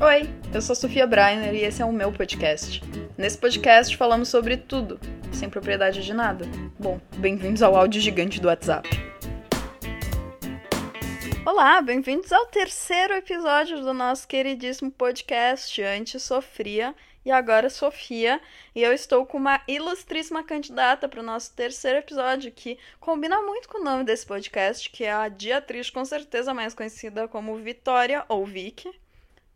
Oi, 0.00 0.32
eu 0.54 0.62
sou 0.62 0.76
Sofia 0.76 1.08
Breiner 1.08 1.52
e 1.52 1.64
esse 1.64 1.82
é 1.82 1.84
o 1.84 1.92
meu 1.92 2.12
podcast. 2.12 2.80
Nesse 3.16 3.36
podcast 3.36 3.96
falamos 3.96 4.28
sobre 4.28 4.56
tudo, 4.56 5.00
sem 5.32 5.50
propriedade 5.50 6.04
de 6.04 6.14
nada. 6.14 6.44
Bom, 6.78 7.00
bem-vindos 7.16 7.62
ao 7.62 7.74
áudio 7.74 8.00
gigante 8.00 8.40
do 8.40 8.46
WhatsApp. 8.46 8.88
Olá, 11.44 11.82
bem-vindos 11.82 12.30
ao 12.30 12.46
terceiro 12.46 13.12
episódio 13.14 13.80
do 13.80 13.92
nosso 13.92 14.28
queridíssimo 14.28 14.88
podcast 14.88 15.82
Antes 15.82 16.22
Sofria 16.22 16.94
e 17.24 17.32
agora 17.32 17.68
Sofia, 17.68 18.40
e 18.76 18.84
eu 18.84 18.92
estou 18.92 19.26
com 19.26 19.36
uma 19.36 19.60
ilustríssima 19.66 20.44
candidata 20.44 21.08
para 21.08 21.18
o 21.18 21.24
nosso 21.24 21.52
terceiro 21.56 21.98
episódio 21.98 22.52
que 22.52 22.78
combina 23.00 23.42
muito 23.42 23.68
com 23.68 23.80
o 23.80 23.84
nome 23.84 24.04
desse 24.04 24.24
podcast, 24.24 24.88
que 24.90 25.02
é 25.02 25.12
a 25.12 25.28
Diatriz, 25.28 25.90
com 25.90 26.04
certeza 26.04 26.54
mais 26.54 26.72
conhecida 26.72 27.26
como 27.26 27.56
Vitória 27.56 28.24
ou 28.28 28.46
Vicky. 28.46 28.92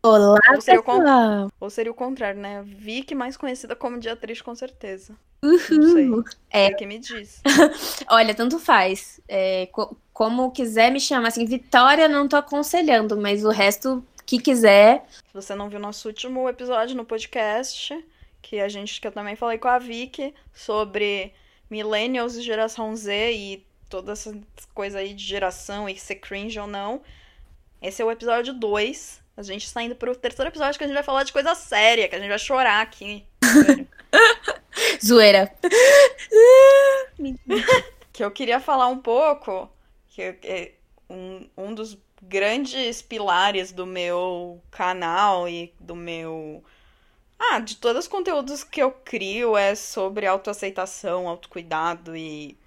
Olá, 0.05 0.37
Ou 0.53 0.59
seria, 0.61 0.81
o 0.81 0.83
pessoal! 0.83 1.49
con- 1.49 1.51
ou 1.61 1.69
seria 1.69 1.91
o 1.91 1.95
contrário, 1.95 2.39
né? 2.41 2.61
Vicky 2.65 3.15
mais 3.15 3.37
conhecida 3.37 3.73
como 3.73 3.99
Diatriz, 3.99 4.41
com 4.41 4.53
certeza. 4.53 5.15
Uhul! 5.41 6.23
É 6.51 6.65
É. 6.65 6.73
que 6.73 6.85
me 6.85 6.99
diz. 6.99 7.41
Olha, 8.09 8.35
tanto 8.35 8.59
faz. 8.59 9.21
É, 9.29 9.67
co- 9.71 9.95
como 10.11 10.51
quiser 10.51 10.91
me 10.91 10.99
chamar, 10.99 11.29
assim, 11.29 11.45
Vitória 11.45 12.09
não 12.09 12.27
tô 12.27 12.35
aconselhando, 12.35 13.15
mas 13.15 13.45
o 13.45 13.49
resto 13.49 14.03
que 14.25 14.39
quiser. 14.39 15.05
Se 15.09 15.33
você 15.33 15.55
não 15.55 15.69
viu 15.69 15.79
nosso 15.79 16.07
último 16.09 16.49
episódio 16.49 16.97
no 16.97 17.05
podcast, 17.05 17.97
que 18.41 18.59
a 18.59 18.67
gente 18.67 18.99
que 18.99 19.07
eu 19.07 19.11
também 19.11 19.37
falei 19.37 19.57
com 19.57 19.69
a 19.69 19.79
Vicky 19.79 20.33
sobre 20.53 21.33
millennials 21.69 22.35
e 22.35 22.41
geração 22.41 22.93
Z 22.93 23.31
e 23.33 23.65
toda 23.89 24.11
essa 24.11 24.37
coisa 24.73 24.99
aí 24.99 25.13
de 25.13 25.23
geração 25.23 25.87
e 25.87 25.97
ser 25.97 26.15
cringe 26.15 26.59
ou 26.59 26.67
não. 26.67 27.01
Esse 27.81 28.01
é 28.01 28.05
o 28.05 28.11
episódio 28.11 28.53
2. 28.53 29.22
A 29.35 29.41
gente 29.41 29.65
está 29.65 29.81
indo 29.81 29.95
pro 29.95 30.15
terceiro 30.15 30.49
episódio 30.49 30.77
que 30.77 30.83
a 30.83 30.87
gente 30.87 30.95
vai 30.95 31.03
falar 31.03 31.23
de 31.23 31.33
coisa 31.33 31.55
séria, 31.55 32.07
que 32.07 32.15
a 32.15 32.19
gente 32.19 32.29
vai 32.29 32.39
chorar 32.39 32.81
aqui. 32.81 33.25
Zoeira. 35.03 35.51
que 38.11 38.23
eu 38.23 38.31
queria 38.31 38.59
falar 38.59 38.87
um 38.87 38.99
pouco, 38.99 39.69
que 40.09 40.21
é 40.21 40.73
um, 41.09 41.49
um 41.57 41.73
dos 41.73 41.97
grandes 42.21 43.01
pilares 43.01 43.71
do 43.71 43.85
meu 43.85 44.61
canal 44.71 45.47
e 45.49 45.73
do 45.79 45.95
meu. 45.95 46.63
Ah, 47.39 47.59
de 47.59 47.75
todos 47.77 48.05
os 48.05 48.07
conteúdos 48.07 48.63
que 48.63 48.81
eu 48.81 48.91
crio 48.91 49.57
é 49.57 49.75
sobre 49.75 50.25
autoaceitação, 50.25 51.27
autocuidado 51.27 52.15
e. 52.15 52.57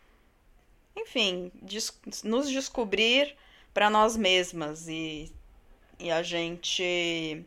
Enfim, 0.97 1.51
des- 1.63 1.99
nos 2.25 2.51
descobrir 2.51 3.37
para 3.73 3.89
nós 3.91 4.17
mesmas 4.17 4.89
e, 4.89 5.31
e 5.99 6.11
a 6.11 6.23
gente 6.23 7.45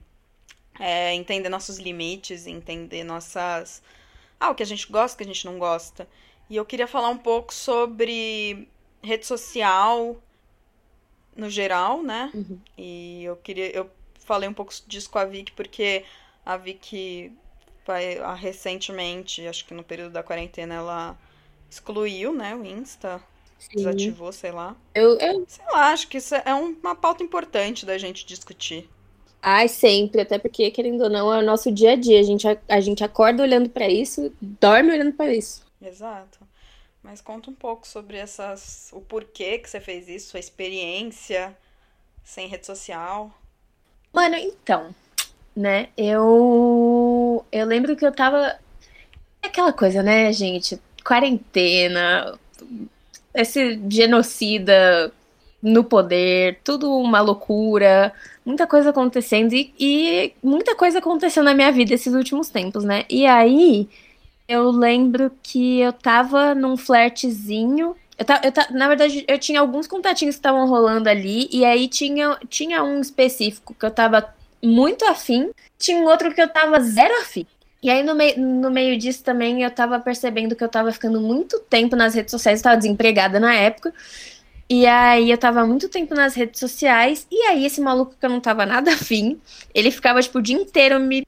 é, 0.80 1.14
entender 1.14 1.50
nossos 1.50 1.78
limites, 1.78 2.48
entender 2.48 3.04
nossas. 3.04 3.82
Ah, 4.40 4.50
o 4.50 4.56
que 4.56 4.64
a 4.64 4.66
gente 4.66 4.90
gosta, 4.92 5.16
o 5.16 5.18
que 5.18 5.24
a 5.24 5.34
gente 5.34 5.46
não 5.46 5.60
gosta. 5.60 6.08
E 6.50 6.56
eu 6.56 6.66
queria 6.66 6.88
falar 6.88 7.10
um 7.10 7.18
pouco 7.18 7.54
sobre 7.54 8.68
rede 9.02 9.26
social 9.26 10.18
no 11.36 11.50
geral, 11.50 12.02
né? 12.02 12.32
Uhum. 12.34 12.60
E 12.78 13.24
eu 13.24 13.36
queria. 13.38 13.70
Eu 13.72 13.90
falei 14.20 14.48
um 14.48 14.54
pouco 14.54 14.74
disso 14.88 15.10
com 15.10 15.20
a 15.20 15.26
Vicky, 15.26 15.52
porque 15.52 16.06
a 16.46 16.58
Vicky 16.58 17.32
vai, 17.86 18.20
ah, 18.20 18.34
recentemente, 18.34 19.48
acho 19.48 19.66
que 19.66 19.74
no 19.74 19.84
período 19.84 20.12
da 20.12 20.24
quarentena, 20.24 20.76
ela 20.76 21.18
excluiu, 21.70 22.34
né, 22.34 22.56
o 22.56 22.66
Insta, 22.66 23.22
Sim. 23.60 23.76
desativou, 23.76 24.32
sei 24.32 24.52
lá. 24.52 24.76
Eu, 24.96 25.18
eu... 25.20 25.46
Sei 25.48 25.66
lá, 25.72 25.92
acho 25.92 26.08
que 26.08 26.18
isso 26.18 26.34
é 26.34 26.54
uma 26.54 26.96
pauta 26.96 27.22
importante 27.22 27.86
da 27.86 27.98
gente 27.98 28.26
discutir. 28.26 28.90
Ai, 29.42 29.68
sempre, 29.68 30.22
até 30.22 30.38
porque, 30.38 30.72
querendo 30.72 31.02
ou 31.04 31.10
não, 31.10 31.34
é 31.34 31.40
o 31.40 31.46
nosso 31.46 31.72
dia 31.72 31.92
a 31.92 31.96
dia. 31.96 32.20
A 32.20 32.24
gente, 32.24 32.48
a, 32.48 32.58
a 32.68 32.80
gente 32.80 33.04
acorda 33.04 33.44
olhando 33.44 33.70
pra 33.70 33.88
isso, 33.88 34.34
dorme 34.42 34.92
olhando 34.92 35.14
pra 35.14 35.34
isso. 35.34 35.64
Exato. 35.82 36.40
Mas 37.04 37.22
conta 37.22 37.50
um 37.50 37.56
pouco 37.56 37.88
sobre 37.88 38.18
essas, 38.18 38.90
o 38.92 39.02
porquê 39.02 39.58
que 39.58 39.70
você 39.70 39.80
fez 39.80 40.08
isso, 40.10 40.32
sua 40.32 40.40
experiência 40.40 41.58
sem 42.24 42.48
rede 42.48 42.66
social. 42.66 43.34
Mano, 44.14 44.36
então, 44.36 44.94
né? 45.56 45.90
Eu 45.98 47.46
eu 47.52 47.66
lembro 47.66 47.96
que 47.96 48.06
eu 48.06 48.12
tava 48.12 48.60
é 49.42 49.48
aquela 49.48 49.72
coisa, 49.72 50.04
né, 50.04 50.32
gente? 50.34 50.80
Quarentena, 51.04 52.38
esse 53.34 53.80
genocida 53.90 55.12
no 55.62 55.84
poder, 55.84 56.60
tudo 56.64 56.92
uma 56.98 57.22
loucura, 57.22 58.14
muita 58.46 58.66
coisa 58.66 58.92
acontecendo 58.92 59.54
e, 59.54 59.74
e 59.80 60.34
muita 60.42 60.76
coisa 60.76 61.00
aconteceu 61.00 61.44
na 61.44 61.54
minha 61.54 61.72
vida 61.72 61.94
esses 61.94 62.14
últimos 62.14 62.50
tempos, 62.50 62.84
né? 62.84 63.06
E 63.10 63.26
aí 63.26 63.88
eu 64.48 64.72
lembro 64.72 65.32
que 65.44 65.80
eu 65.80 65.94
tava 65.94 66.56
num 66.56 66.76
flertezinho. 66.76 67.96
Eu 68.18 68.26
ta, 68.26 68.42
eu 68.44 68.52
na 68.76 68.88
verdade, 68.88 69.24
eu 69.28 69.38
tinha 69.38 69.60
alguns 69.60 69.86
contatinhos 69.88 70.36
que 70.36 70.40
estavam 70.40 70.68
rolando 70.68 71.08
ali, 71.10 71.48
e 71.52 71.64
aí 71.64 71.88
tinha, 71.88 72.38
tinha 72.50 72.84
um 72.84 73.00
específico 73.00 73.76
que 73.78 73.86
eu 73.86 73.92
tava 73.92 74.34
muito 74.64 75.06
afim, 75.06 75.52
tinha 75.78 76.00
um 76.00 76.06
outro 76.06 76.34
que 76.34 76.42
eu 76.42 76.50
tava 76.50 76.80
zero 76.82 77.14
afim. 77.22 77.46
E 77.82 77.90
aí, 77.90 78.04
no, 78.04 78.14
mei 78.14 78.36
no 78.36 78.70
meio 78.70 78.98
disso 78.98 79.24
também, 79.24 79.64
eu 79.64 79.72
tava 79.72 80.00
percebendo 80.00 80.56
que 80.56 80.64
eu 80.64 80.70
tava 80.70 80.92
ficando 80.92 81.22
muito 81.22 81.60
tempo 81.62 81.96
nas 81.96 82.14
redes 82.14 82.32
sociais, 82.32 82.60
eu 82.60 82.64
tava 82.64 82.78
desempregada 82.78 83.40
na 83.40 83.54
época. 83.54 83.94
E 84.70 84.86
aí 84.86 85.32
eu 85.32 85.38
tava 85.38 85.66
muito 85.66 85.90
tempo 85.90 86.14
nas 86.14 86.36
redes 86.36 86.60
sociais, 86.60 87.26
e 87.32 87.42
aí 87.44 87.66
esse 87.66 87.82
maluco 87.82 88.16
que 88.20 88.26
eu 88.26 88.30
não 88.30 88.40
tava 88.40 88.66
nada 88.66 88.92
afim, 88.94 89.42
ele 89.74 89.92
ficava, 89.92 90.22
tipo, 90.22 90.40
o 90.40 90.42
dia 90.42 90.56
inteiro 90.58 91.00
me, 91.00 91.24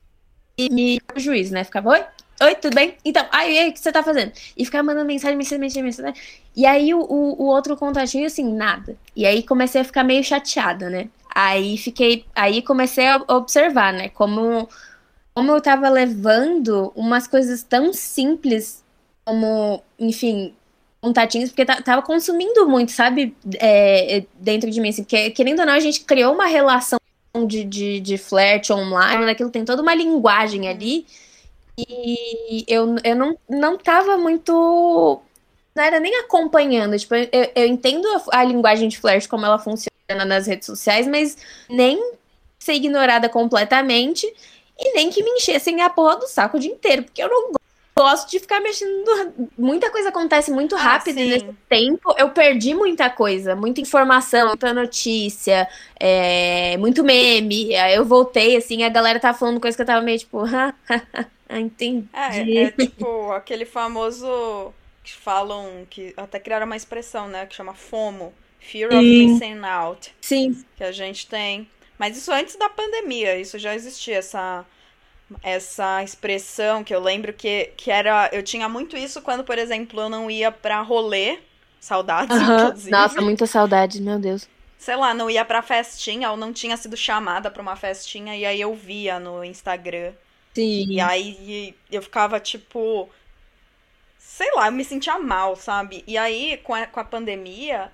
me 0.59 0.99
juiz, 1.15 1.49
né? 1.51 1.63
Ficava, 1.63 1.89
oi, 1.89 2.03
oi, 2.43 2.55
tudo 2.55 2.75
bem? 2.75 2.95
Então, 3.03 3.25
aí, 3.31 3.57
aí, 3.57 3.69
o 3.69 3.73
que 3.73 3.79
você 3.79 3.91
tá 3.91 4.03
fazendo? 4.03 4.31
E 4.55 4.65
ficava 4.65 4.83
mandando 4.83 5.07
mensagem, 5.07 5.37
mensagem, 5.37 5.59
mensagem, 5.59 5.83
mensagem. 5.83 6.13
E 6.55 6.65
aí 6.65 6.93
o, 6.93 6.99
o, 6.99 7.43
o 7.43 7.45
outro 7.47 7.75
contatinho, 7.77 8.27
assim, 8.27 8.53
nada. 8.53 8.95
E 9.15 9.25
aí 9.25 9.41
comecei 9.43 9.81
a 9.81 9.85
ficar 9.85 10.03
meio 10.03 10.23
chateada, 10.23 10.89
né? 10.89 11.09
Aí 11.33 11.77
fiquei, 11.77 12.25
aí 12.35 12.61
comecei 12.61 13.07
a 13.07 13.23
observar, 13.29 13.93
né? 13.93 14.09
Como, 14.09 14.67
como 15.33 15.51
eu 15.51 15.61
tava 15.61 15.89
levando 15.89 16.91
umas 16.95 17.27
coisas 17.27 17.63
tão 17.63 17.93
simples 17.93 18.83
como, 19.25 19.81
enfim, 19.97 20.53
contatinhos, 20.99 21.49
porque 21.49 21.65
tava 21.65 22.01
consumindo 22.01 22.67
muito, 22.67 22.91
sabe? 22.91 23.35
É, 23.59 24.23
dentro 24.35 24.69
de 24.69 24.79
mim, 24.79 24.89
assim, 24.89 25.03
porque, 25.03 25.31
querendo 25.31 25.59
ou 25.59 25.65
não, 25.65 25.73
a 25.73 25.79
gente 25.79 26.01
criou 26.01 26.33
uma 26.33 26.45
relação 26.45 26.99
de, 27.47 27.63
de, 27.63 27.99
de 27.99 28.17
flerte 28.17 28.73
online, 28.73 29.25
naquilo 29.25 29.49
tem 29.49 29.65
toda 29.65 29.81
uma 29.81 29.95
linguagem 29.95 30.67
ali. 30.67 31.05
E 31.77 32.65
eu, 32.67 32.95
eu 33.03 33.15
não, 33.15 33.37
não 33.49 33.77
tava 33.77 34.17
muito. 34.17 35.21
Não 35.73 35.83
era 35.83 35.99
nem 35.99 36.15
acompanhando. 36.17 36.97
Tipo, 36.99 37.15
eu, 37.15 37.51
eu 37.55 37.65
entendo 37.65 38.05
a, 38.07 38.39
a 38.39 38.43
linguagem 38.43 38.89
de 38.89 38.99
flerte, 38.99 39.29
como 39.29 39.45
ela 39.45 39.57
funciona 39.57 40.25
nas 40.25 40.45
redes 40.45 40.65
sociais, 40.65 41.07
mas 41.07 41.37
nem 41.69 42.15
ser 42.59 42.73
ignorada 42.73 43.29
completamente 43.29 44.31
e 44.81 44.93
nem 44.93 45.09
que 45.09 45.23
me 45.23 45.31
enchessem 45.31 45.81
a 45.81 45.89
porra 45.89 46.17
do 46.17 46.27
saco 46.27 46.57
o 46.57 46.59
dia 46.59 46.71
inteiro, 46.71 47.03
porque 47.03 47.21
eu 47.21 47.29
não 47.29 47.51
gosto 47.95 48.29
de 48.31 48.39
ficar 48.39 48.59
mexendo. 48.59 49.49
Muita 49.57 49.89
coisa 49.91 50.09
acontece 50.09 50.51
muito 50.51 50.75
rápido 50.75 51.19
ah, 51.19 51.23
nesse 51.23 51.53
tempo. 51.69 52.13
Eu 52.17 52.29
perdi 52.29 52.73
muita 52.73 53.09
coisa, 53.09 53.55
muita 53.55 53.81
informação, 53.81 54.47
muita 54.47 54.73
notícia, 54.73 55.67
é, 55.99 56.77
muito 56.77 57.03
meme. 57.03 57.75
Aí 57.75 57.95
eu 57.95 58.05
voltei, 58.05 58.57
assim, 58.57 58.83
a 58.83 58.89
galera 58.89 59.19
tava 59.19 59.37
falando 59.37 59.59
coisa 59.59 59.75
que 59.75 59.81
eu 59.81 59.87
tava 59.87 60.01
meio 60.01 60.17
tipo, 60.17 60.43
ah, 60.45 61.59
entendi. 61.59 62.07
É, 62.13 62.63
é 62.63 62.71
tipo 62.71 63.31
aquele 63.31 63.65
famoso 63.65 64.73
que 65.03 65.13
falam 65.13 65.85
que 65.89 66.13
até 66.17 66.39
criaram 66.39 66.65
uma 66.65 66.75
expressão, 66.75 67.27
né, 67.27 67.45
que 67.45 67.55
chama 67.55 67.73
FOMO, 67.73 68.33
Fear 68.59 68.93
of 68.93 68.99
Sim. 68.99 69.27
Missing 69.27 69.65
Out, 69.65 70.15
Sim. 70.21 70.65
que 70.75 70.83
a 70.83 70.91
gente 70.91 71.27
tem. 71.27 71.67
Mas 72.01 72.17
isso 72.17 72.31
antes 72.31 72.55
da 72.55 72.67
pandemia, 72.67 73.37
isso 73.39 73.59
já 73.59 73.75
existia 73.75 74.17
essa 74.17 74.65
essa 75.43 76.03
expressão 76.03 76.83
que 76.83 76.93
eu 76.95 76.99
lembro 76.99 77.31
que, 77.33 77.73
que 77.77 77.91
era 77.91 78.29
eu 78.33 78.43
tinha 78.43 78.67
muito 78.67 78.97
isso 78.97 79.21
quando, 79.21 79.43
por 79.43 79.57
exemplo, 79.59 80.01
eu 80.01 80.09
não 80.09 80.29
ia 80.31 80.51
pra 80.51 80.81
rolê, 80.81 81.39
saudades 81.79 82.41
inclusive. 82.41 82.89
Nossa, 82.89 83.21
muita 83.21 83.45
saudade, 83.47 84.01
meu 84.01 84.19
Deus. 84.19 84.49
sei 84.77 84.95
lá, 84.95 85.13
não 85.13 85.29
ia 85.29 85.45
pra 85.45 85.61
festinha 85.61 86.31
ou 86.31 86.37
não 86.37 86.51
tinha 86.53 86.75
sido 86.77 86.97
chamada 86.97 87.51
pra 87.51 87.61
uma 87.61 87.75
festinha 87.75 88.35
e 88.35 88.45
aí 88.45 88.59
eu 88.61 88.73
via 88.75 89.19
no 89.19 89.43
Instagram. 89.43 90.13
Sim. 90.55 90.87
E 90.89 90.99
aí 90.99 91.75
eu 91.91 92.01
ficava 92.01 92.39
tipo. 92.39 93.09
Sei 94.17 94.51
lá, 94.55 94.67
eu 94.67 94.71
me 94.71 94.83
sentia 94.85 95.19
mal, 95.19 95.55
sabe? 95.55 96.03
E 96.07 96.17
aí, 96.17 96.57
com 96.63 96.73
a, 96.73 96.87
com 96.87 96.99
a 96.99 97.03
pandemia, 97.05 97.91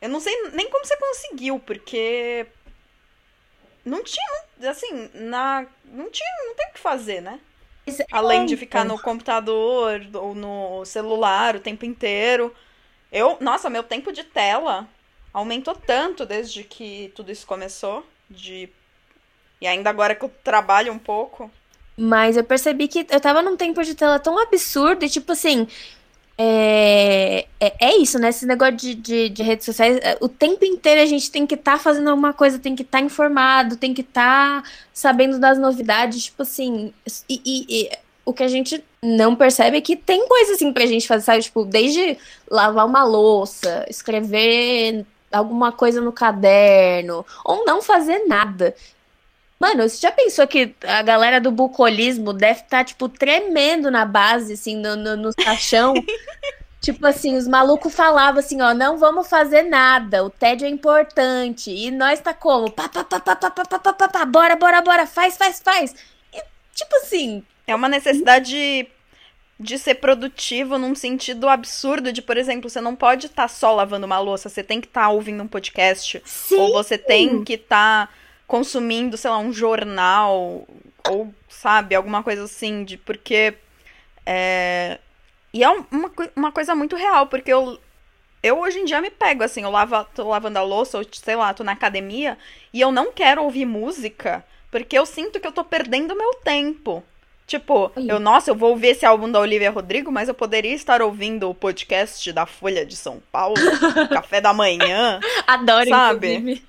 eu 0.00 0.08
não 0.08 0.20
sei 0.20 0.34
nem 0.52 0.70
como 0.70 0.84
você 0.84 0.96
conseguiu, 0.96 1.58
porque. 1.60 2.46
Não 3.88 4.04
tinha, 4.04 4.70
assim, 4.70 5.10
na. 5.14 5.66
Não 5.84 6.10
tinha, 6.10 6.28
não 6.46 6.54
tem 6.54 6.68
o 6.68 6.72
que 6.74 6.78
fazer, 6.78 7.20
né? 7.22 7.40
É 7.86 8.04
Além 8.12 8.44
de 8.44 8.56
ficar 8.56 8.84
no 8.84 8.98
computador 8.98 10.06
ou 10.14 10.34
no 10.34 10.84
celular 10.84 11.56
o 11.56 11.60
tempo 11.60 11.86
inteiro. 11.86 12.54
Eu, 13.10 13.38
nossa, 13.40 13.70
meu 13.70 13.82
tempo 13.82 14.12
de 14.12 14.24
tela 14.24 14.86
aumentou 15.32 15.74
tanto 15.74 16.26
desde 16.26 16.62
que 16.64 17.10
tudo 17.14 17.32
isso 17.32 17.46
começou, 17.46 18.04
de 18.28 18.68
E 19.60 19.66
ainda 19.66 19.90
agora 19.90 20.14
que 20.14 20.24
eu 20.24 20.30
trabalho 20.44 20.92
um 20.92 20.98
pouco. 20.98 21.50
Mas 21.96 22.36
eu 22.36 22.44
percebi 22.44 22.86
que 22.86 23.06
eu 23.10 23.20
tava 23.20 23.42
num 23.42 23.56
tempo 23.56 23.82
de 23.82 23.94
tela 23.94 24.20
tão 24.20 24.38
absurdo 24.38 25.04
e, 25.04 25.08
tipo 25.10 25.32
assim, 25.32 25.66
é, 26.40 27.46
é, 27.58 27.74
é, 27.80 27.96
isso, 27.96 28.16
né? 28.16 28.28
Esse 28.28 28.46
negócio 28.46 28.76
de, 28.76 28.94
de, 28.94 29.28
de, 29.28 29.42
redes 29.42 29.66
sociais, 29.66 29.98
é, 30.00 30.16
o 30.20 30.28
tempo 30.28 30.64
inteiro 30.64 31.00
a 31.00 31.06
gente 31.06 31.32
tem 31.32 31.44
que 31.44 31.56
estar 31.56 31.72
tá 31.72 31.78
fazendo 31.78 32.08
alguma 32.08 32.32
coisa, 32.32 32.60
tem 32.60 32.76
que 32.76 32.82
estar 32.82 32.98
tá 32.98 33.04
informado, 33.04 33.76
tem 33.76 33.92
que 33.92 34.02
estar 34.02 34.62
tá 34.62 34.70
sabendo 34.92 35.40
das 35.40 35.58
novidades, 35.58 36.26
tipo 36.26 36.42
assim. 36.42 36.94
E, 37.28 37.40
e, 37.44 37.66
e, 37.68 37.90
o 38.24 38.32
que 38.32 38.44
a 38.44 38.48
gente 38.48 38.84
não 39.02 39.34
percebe 39.34 39.78
é 39.78 39.80
que 39.80 39.96
tem 39.96 40.28
coisa 40.28 40.52
assim 40.52 40.72
pra 40.72 40.86
gente 40.86 41.08
fazer, 41.08 41.24
sabe? 41.24 41.42
Tipo, 41.42 41.64
desde 41.64 42.16
lavar 42.48 42.86
uma 42.86 43.02
louça, 43.02 43.84
escrever 43.88 45.04
alguma 45.32 45.72
coisa 45.72 46.00
no 46.00 46.12
caderno, 46.12 47.26
ou 47.44 47.64
não 47.64 47.82
fazer 47.82 48.26
nada. 48.28 48.76
Mano, 49.58 49.88
você 49.88 49.98
já 49.98 50.12
pensou 50.12 50.46
que 50.46 50.74
a 50.84 51.02
galera 51.02 51.40
do 51.40 51.50
bucolismo 51.50 52.32
deve 52.32 52.60
estar, 52.60 52.78
tá, 52.78 52.84
tipo, 52.84 53.08
tremendo 53.08 53.90
na 53.90 54.04
base, 54.04 54.52
assim, 54.52 54.76
no, 54.76 54.94
no, 54.94 55.16
no 55.16 55.34
caixão? 55.34 55.94
tipo 56.80 57.04
assim, 57.04 57.36
os 57.36 57.48
malucos 57.48 57.92
falavam 57.92 58.38
assim, 58.38 58.62
ó, 58.62 58.72
não 58.72 58.98
vamos 58.98 59.28
fazer 59.28 59.62
nada, 59.62 60.24
o 60.24 60.30
tédio 60.30 60.64
é 60.64 60.70
importante. 60.70 61.72
E 61.72 61.90
nós 61.90 62.20
tá 62.20 62.32
como? 62.32 62.70
Pá, 62.70 62.88
pá, 62.88 63.02
pá, 63.02 63.18
pá, 63.18 63.34
pá, 63.34 63.50
pá, 63.50 63.64
pá, 63.64 63.92
pá, 63.92 64.08
pá, 64.08 64.24
bora, 64.24 64.54
bora, 64.54 64.80
bora, 64.80 65.06
faz, 65.06 65.36
faz, 65.36 65.60
faz. 65.60 65.92
E, 66.32 66.40
tipo 66.74 66.94
assim... 66.96 67.42
É 67.66 67.74
uma 67.74 67.88
necessidade 67.88 68.88
de, 69.58 69.76
ser 69.76 69.96
produtivo 69.96 70.78
num 70.78 70.94
sentido 70.94 71.48
absurdo 71.48 72.12
de, 72.12 72.22
por 72.22 72.36
exemplo, 72.36 72.70
você 72.70 72.80
não 72.80 72.94
pode 72.94 73.26
estar 73.26 73.42
tá 73.42 73.48
só 73.48 73.74
lavando 73.74 74.06
uma 74.06 74.20
louça, 74.20 74.48
você 74.48 74.62
tem 74.62 74.80
que 74.80 74.86
estar 74.86 75.02
tá 75.02 75.08
ouvindo 75.08 75.42
um 75.42 75.48
podcast. 75.48 76.22
Sim. 76.24 76.56
Ou 76.60 76.72
você 76.74 76.96
tem 76.96 77.42
que 77.42 77.54
estar... 77.54 78.06
Tá 78.06 78.12
consumindo, 78.48 79.16
sei 79.16 79.30
lá, 79.30 79.38
um 79.38 79.52
jornal 79.52 80.66
ou, 81.08 81.32
sabe, 81.48 81.94
alguma 81.94 82.22
coisa 82.24 82.44
assim, 82.44 82.82
de 82.82 82.96
porque. 82.96 83.54
É... 84.26 84.98
E 85.52 85.62
é 85.62 85.68
uma, 85.70 86.10
uma 86.34 86.52
coisa 86.52 86.74
muito 86.74 86.96
real, 86.96 87.26
porque 87.26 87.52
eu, 87.52 87.78
eu 88.42 88.58
hoje 88.58 88.80
em 88.80 88.84
dia 88.84 89.00
me 89.00 89.10
pego, 89.10 89.42
assim, 89.42 89.62
eu 89.62 89.70
lavo, 89.70 90.04
tô 90.14 90.28
lavando 90.28 90.58
a 90.58 90.62
louça, 90.62 90.98
ou 90.98 91.04
sei 91.10 91.36
lá, 91.36 91.54
tô 91.54 91.64
na 91.64 91.72
academia, 91.72 92.36
e 92.72 92.80
eu 92.80 92.92
não 92.92 93.12
quero 93.12 93.42
ouvir 93.42 93.64
música, 93.64 94.44
porque 94.70 94.98
eu 94.98 95.06
sinto 95.06 95.40
que 95.40 95.46
eu 95.46 95.52
tô 95.52 95.64
perdendo 95.64 96.16
meu 96.16 96.34
tempo. 96.44 97.02
Tipo, 97.46 97.90
eu, 97.96 98.20
nossa, 98.20 98.50
eu 98.50 98.54
vou 98.54 98.70
ouvir 98.70 98.88
esse 98.88 99.06
álbum 99.06 99.32
da 99.32 99.40
Olivia 99.40 99.70
Rodrigo, 99.70 100.12
mas 100.12 100.28
eu 100.28 100.34
poderia 100.34 100.74
estar 100.74 101.00
ouvindo 101.00 101.48
o 101.48 101.54
podcast 101.54 102.30
da 102.30 102.44
Folha 102.44 102.84
de 102.84 102.94
São 102.94 103.22
Paulo, 103.32 103.56
Café 104.12 104.38
da 104.38 104.52
Manhã. 104.52 105.18
Adoro, 105.46 105.88
sabe? 105.88 106.34
Inclusive. 106.34 106.67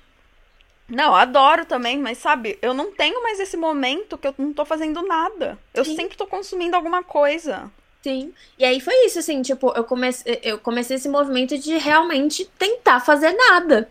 Não, 0.90 1.14
adoro 1.14 1.64
também, 1.64 1.98
mas 1.98 2.18
sabe, 2.18 2.58
eu 2.60 2.74
não 2.74 2.90
tenho 2.90 3.22
mais 3.22 3.38
esse 3.38 3.56
momento 3.56 4.18
que 4.18 4.26
eu 4.26 4.34
não 4.36 4.52
tô 4.52 4.64
fazendo 4.64 5.02
nada. 5.02 5.56
Eu 5.72 5.84
Sim. 5.84 5.94
sempre 5.94 6.16
tô 6.16 6.26
consumindo 6.26 6.74
alguma 6.74 7.02
coisa. 7.02 7.70
Sim. 8.02 8.32
E 8.58 8.64
aí 8.64 8.80
foi 8.80 9.06
isso, 9.06 9.18
assim, 9.18 9.40
tipo, 9.40 9.72
eu 9.76 9.84
comecei, 9.84 10.40
eu 10.42 10.58
comecei 10.58 10.96
esse 10.96 11.08
movimento 11.08 11.56
de 11.58 11.76
realmente 11.78 12.44
tentar 12.58 13.00
fazer 13.00 13.32
nada. 13.32 13.88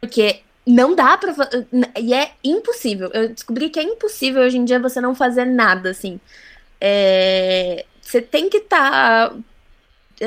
Porque 0.00 0.40
não 0.66 0.94
dá 0.94 1.16
pra 1.16 1.34
fazer. 1.34 1.66
E 2.00 2.12
é 2.12 2.32
impossível. 2.42 3.10
Eu 3.12 3.28
descobri 3.28 3.70
que 3.70 3.78
é 3.78 3.82
impossível 3.82 4.42
hoje 4.42 4.58
em 4.58 4.64
dia 4.64 4.80
você 4.80 5.00
não 5.00 5.14
fazer 5.14 5.44
nada, 5.44 5.90
assim. 5.90 6.18
É... 6.80 7.84
Você 8.00 8.20
tem 8.20 8.48
que 8.48 8.58
estar. 8.58 9.30
Tá 9.30 9.36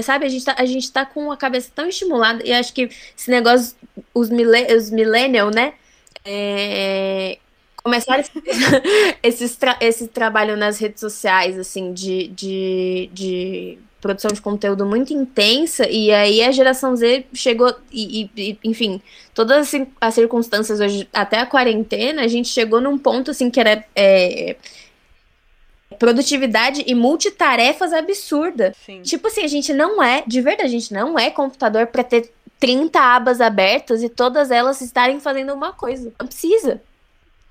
sabe, 0.01 0.25
a 0.25 0.29
gente, 0.29 0.45
tá, 0.45 0.55
a 0.57 0.65
gente 0.65 0.91
tá 0.91 1.05
com 1.05 1.31
a 1.31 1.37
cabeça 1.37 1.71
tão 1.73 1.87
estimulada, 1.87 2.45
e 2.45 2.51
acho 2.51 2.73
que 2.73 2.89
esse 3.17 3.31
negócio, 3.31 3.75
os, 4.13 4.29
mille, 4.29 4.75
os 4.75 4.89
millennials, 4.91 5.55
né? 5.55 5.73
É, 6.27 7.37
começar 7.81 8.19
esse, 8.19 8.31
esse, 9.23 9.57
tra 9.57 9.77
esse 9.79 10.07
trabalho 10.09 10.57
nas 10.57 10.77
redes 10.77 10.99
sociais, 10.99 11.57
assim, 11.57 11.93
de, 11.93 12.27
de, 12.27 13.09
de 13.13 13.77
produção 14.01 14.29
de 14.31 14.41
conteúdo 14.41 14.85
muito 14.85 15.13
intensa, 15.13 15.87
e 15.89 16.11
aí 16.11 16.43
a 16.43 16.51
geração 16.51 16.95
Z 16.95 17.25
chegou, 17.33 17.73
e, 17.91 18.29
e, 18.35 18.59
enfim, 18.63 19.01
todas 19.33 19.73
as 20.01 20.13
circunstâncias 20.13 20.81
hoje, 20.81 21.07
até 21.13 21.39
a 21.39 21.45
quarentena, 21.45 22.23
a 22.23 22.27
gente 22.27 22.49
chegou 22.49 22.81
num 22.81 22.97
ponto, 22.97 23.31
assim, 23.31 23.49
que 23.49 23.59
era 23.59 23.85
é, 23.95 24.57
produtividade 25.97 26.83
e 26.85 26.95
multitarefas 26.95 27.93
absurda. 27.93 28.73
Sim. 28.85 29.01
Tipo 29.01 29.27
assim, 29.27 29.43
a 29.43 29.47
gente 29.47 29.73
não 29.73 30.01
é, 30.01 30.23
de 30.25 30.41
verdade, 30.41 30.67
a 30.67 30.71
gente 30.71 30.93
não 30.93 31.17
é 31.17 31.29
computador 31.29 31.87
para 31.87 32.03
ter 32.03 32.31
30 32.59 32.99
abas 32.99 33.41
abertas 33.41 34.01
e 34.03 34.09
todas 34.09 34.51
elas 34.51 34.81
estarem 34.81 35.19
fazendo 35.19 35.53
uma 35.53 35.73
coisa. 35.73 36.11
Não 36.19 36.27
precisa. 36.27 36.81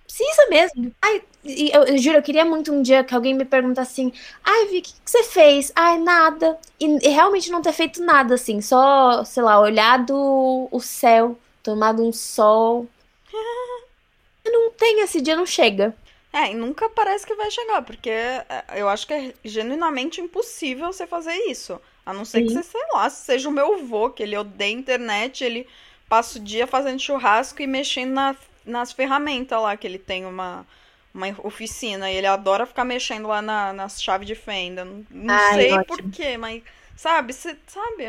Precisa 0.05 0.47
mesmo. 0.49 0.93
Ai, 1.03 1.23
eu, 1.45 1.83
eu, 1.85 1.99
juro, 1.99 2.19
eu 2.19 2.23
queria 2.23 2.45
muito 2.45 2.73
um 2.73 2.81
dia 2.81 3.05
que 3.05 3.15
alguém 3.15 3.35
me 3.35 3.45
perguntasse 3.45 3.93
assim: 3.93 4.13
Ai, 4.45 4.67
Vi, 4.67 4.79
o 4.79 4.83
que, 4.83 4.93
que, 4.93 5.11
você 5.11 5.23
fez? 5.25 5.73
Ai, 5.75 5.99
nada. 5.99 6.59
E, 6.81 6.87
e, 7.07 7.09
realmente 7.09 7.51
não 7.51 7.61
ter 7.61 7.73
feito 7.73 8.03
nada, 8.03 8.35
assim. 8.35 8.61
Só, 8.61 9.25
sei 9.25 9.43
lá, 9.43 9.61
olhado 9.61 10.69
o 10.71 10.81
céu, 10.81 11.39
tomado 11.63 12.03
um 12.03 12.13
sol. 12.13 12.87
não 14.47 14.71
tem, 14.71 15.01
esse 15.03 15.21
dia 15.21 15.37
não 15.37 15.47
chega. 15.47 15.95
É, 16.37 16.53
e 16.53 16.55
nunca 16.55 16.91
parece 16.91 17.27
que 17.27 17.35
vai 17.35 17.51
chegar, 17.51 17.81
porque 17.81 18.11
é, 18.11 18.45
eu 18.75 18.91
acho 18.91 19.07
que 19.07 19.15
é 19.15 19.35
genuinamente 19.43 20.21
impossível 20.21 20.93
você 20.93 21.07
fazer 21.07 21.35
isso. 21.49 21.81
A 22.05 22.13
não 22.13 22.27
ser 22.27 22.41
Sim. 22.41 22.47
que 22.49 22.53
você, 22.53 22.63
sei 22.63 22.87
lá, 22.93 23.09
seja 23.09 23.49
o 23.49 23.53
meu 23.53 23.73
avô, 23.73 24.11
que 24.11 24.23
ele 24.23 24.37
odeia 24.37 24.71
internet, 24.71 25.43
ele 25.43 25.67
passa 26.11 26.39
o 26.39 26.43
dia 26.43 26.67
fazendo 26.67 27.01
churrasco 27.01 27.63
e 27.63 27.67
mexendo 27.67 28.13
na, 28.13 28.37
nas 28.67 28.93
ferramentas 28.93 29.59
lá, 29.63 29.79
que 29.79 29.87
ele 29.87 29.99
tem 29.99 30.27
uma, 30.27 30.67
uma 31.15 31.27
oficina. 31.43 32.11
E 32.11 32.17
ele 32.17 32.27
adora 32.27 32.67
ficar 32.67 32.85
mexendo 32.85 33.29
lá 33.29 33.41
na, 33.41 33.73
nas 33.73 34.03
chaves 34.03 34.27
de 34.27 34.35
fenda. 34.35 34.85
Não, 34.85 35.07
não 35.11 35.35
Ai, 35.35 35.55
sei 35.55 35.85
porquê, 35.85 36.37
mas. 36.37 36.63
Sabe, 36.95 37.33
você 37.33 37.57
sabe? 37.67 38.05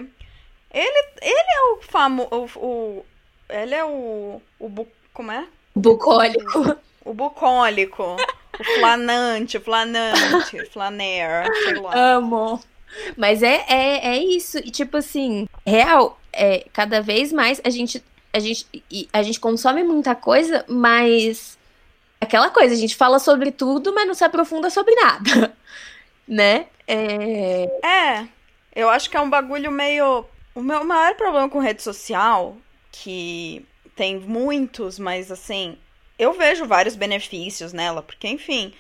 Ele, 0.70 1.08
ele 1.22 1.48
é 1.50 1.62
o 1.72 1.82
famoso. 1.82 2.30
O, 2.60 2.66
o, 2.66 3.06
ele 3.48 3.74
é 3.74 3.86
o. 3.86 4.42
o 4.60 4.88
como 5.14 5.32
é? 5.32 5.48
Bucólico. 5.78 6.78
O, 7.06 7.14
bucólico. 7.14 8.18
o 8.60 8.64
flanante, 8.80 9.60
flanante, 9.60 10.66
flaner, 10.72 11.46
sei 11.64 11.80
lá. 11.80 12.16
Amo. 12.16 12.60
Mas 13.16 13.44
é, 13.44 13.66
é, 13.68 14.08
é 14.16 14.18
isso. 14.18 14.58
E 14.58 14.72
tipo 14.72 14.98
assim, 14.98 15.48
real, 15.66 16.20
é, 16.34 16.66
cada 16.74 17.02
vez 17.02 17.32
mais 17.32 17.62
a 17.64 17.70
gente, 17.70 18.04
a 18.34 18.40
gente, 18.40 18.66
a 19.12 19.24
gente 19.24 19.40
consome 19.40 19.84
muita 19.84 20.16
coisa, 20.16 20.66
mas 20.68 21.58
aquela 22.20 22.50
coisa, 22.50 22.74
a 22.74 22.78
gente 22.78 22.96
fala 22.96 23.20
sobre 23.20 23.52
tudo, 23.52 23.94
mas 23.94 24.08
não 24.08 24.14
se 24.14 24.24
aprofunda 24.24 24.70
sobre 24.70 24.96
nada. 24.96 25.56
né? 26.28 26.68
É... 26.88 27.64
é, 27.86 28.28
eu 28.76 28.90
acho 28.90 29.10
que 29.10 29.18
é 29.18 29.22
um 29.22 29.30
bagulho 29.30 29.72
meio. 29.72 30.26
O 30.56 30.62
meu 30.62 30.84
maior 30.84 31.16
problema 31.16 31.50
com 31.50 31.60
rede 31.60 31.84
social, 31.84 32.58
que 32.92 33.66
tem 33.98 34.20
muitos, 34.20 35.00
mas 35.00 35.32
assim, 35.32 35.76
eu 36.18 36.32
vejo 36.34 36.66
vários 36.66 36.96
benefícios 36.96 37.74
nela, 37.74 38.04
porque 38.04 38.28
enfim, 38.28 38.72